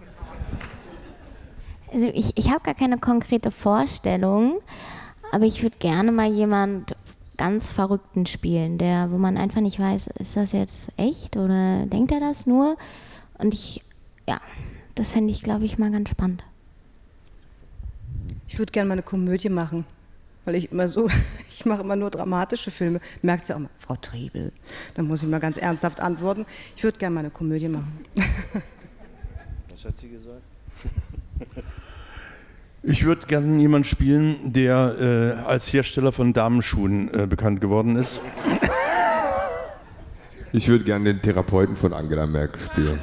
[1.92, 4.62] Also ich, ich habe gar keine konkrete Vorstellung,
[5.34, 6.96] aber ich würde gerne mal jemand
[7.36, 12.14] ganz Verrückten spielen, der, wo man einfach nicht weiß, ist das jetzt echt oder denkt
[12.14, 12.78] er das nur?
[13.38, 13.84] Und ich,
[14.26, 14.40] ja,
[14.96, 16.46] das fände ich, glaube ich, mal ganz spannend.
[18.48, 19.84] Ich würde gerne mal eine Komödie machen,
[20.46, 21.10] weil ich immer so,
[21.50, 23.00] ich mache immer nur dramatische Filme.
[23.22, 24.52] Merkt ja auch mal, Frau Trebel.
[24.94, 26.46] Dann muss ich mal ganz ernsthaft antworten.
[26.76, 28.06] Ich würde gerne mal eine Komödie machen.
[29.70, 30.42] Was hat sie gesagt?
[32.84, 38.22] Ich würde gerne jemanden spielen, der äh, als Hersteller von Damenschuhen äh, bekannt geworden ist.
[40.52, 43.00] Ich würde gerne den Therapeuten von Angela Merkel spielen.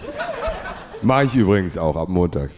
[1.01, 2.51] Mache ich übrigens auch ab Montag.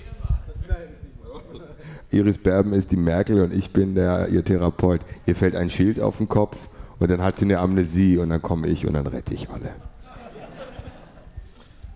[2.10, 5.00] Iris Berben ist die Merkel und ich bin der, ihr Therapeut.
[5.26, 6.56] Ihr fällt ein Schild auf den Kopf
[6.98, 9.70] und dann hat sie eine Amnesie und dann komme ich und dann rette ich alle.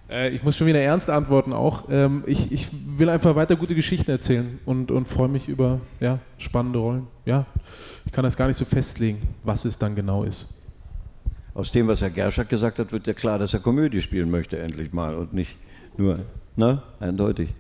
[0.09, 1.85] Äh, ich muss schon wieder ernst antworten auch.
[1.91, 6.21] Ähm, ich, ich will einfach weiter gute Geschichten erzählen und, und freue mich über ja,
[6.39, 7.07] spannende Rollen.
[7.25, 7.47] Ja,
[8.07, 10.63] ich kann das gar nicht so festlegen, was es dann genau ist.
[11.55, 14.59] Aus dem, was Herr Gerschak gesagt hat, wird ja klar, dass er Komödie spielen möchte,
[14.59, 15.57] endlich mal und nicht
[15.97, 16.19] nur,
[16.57, 16.83] ne?
[16.99, 17.51] Eindeutig.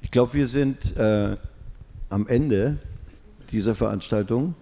[0.00, 1.36] Ich glaube, wir sind äh,
[2.14, 2.78] am Ende
[3.50, 4.54] dieser Veranstaltung.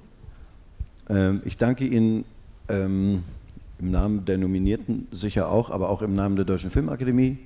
[1.10, 2.24] Ähm, ich danke Ihnen
[2.70, 3.24] ähm,
[3.78, 7.36] im Namen der Nominierten sicher auch, aber auch im Namen der Deutschen Filmakademie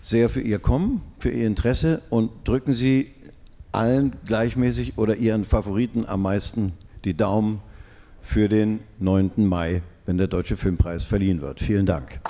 [0.00, 3.10] sehr für Ihr Kommen, für Ihr Interesse und drücken Sie
[3.72, 6.74] allen gleichmäßig oder Ihren Favoriten am meisten
[7.04, 7.60] die Daumen
[8.22, 9.32] für den 9.
[9.38, 11.58] Mai, wenn der Deutsche Filmpreis verliehen wird.
[11.58, 12.20] Vielen Dank.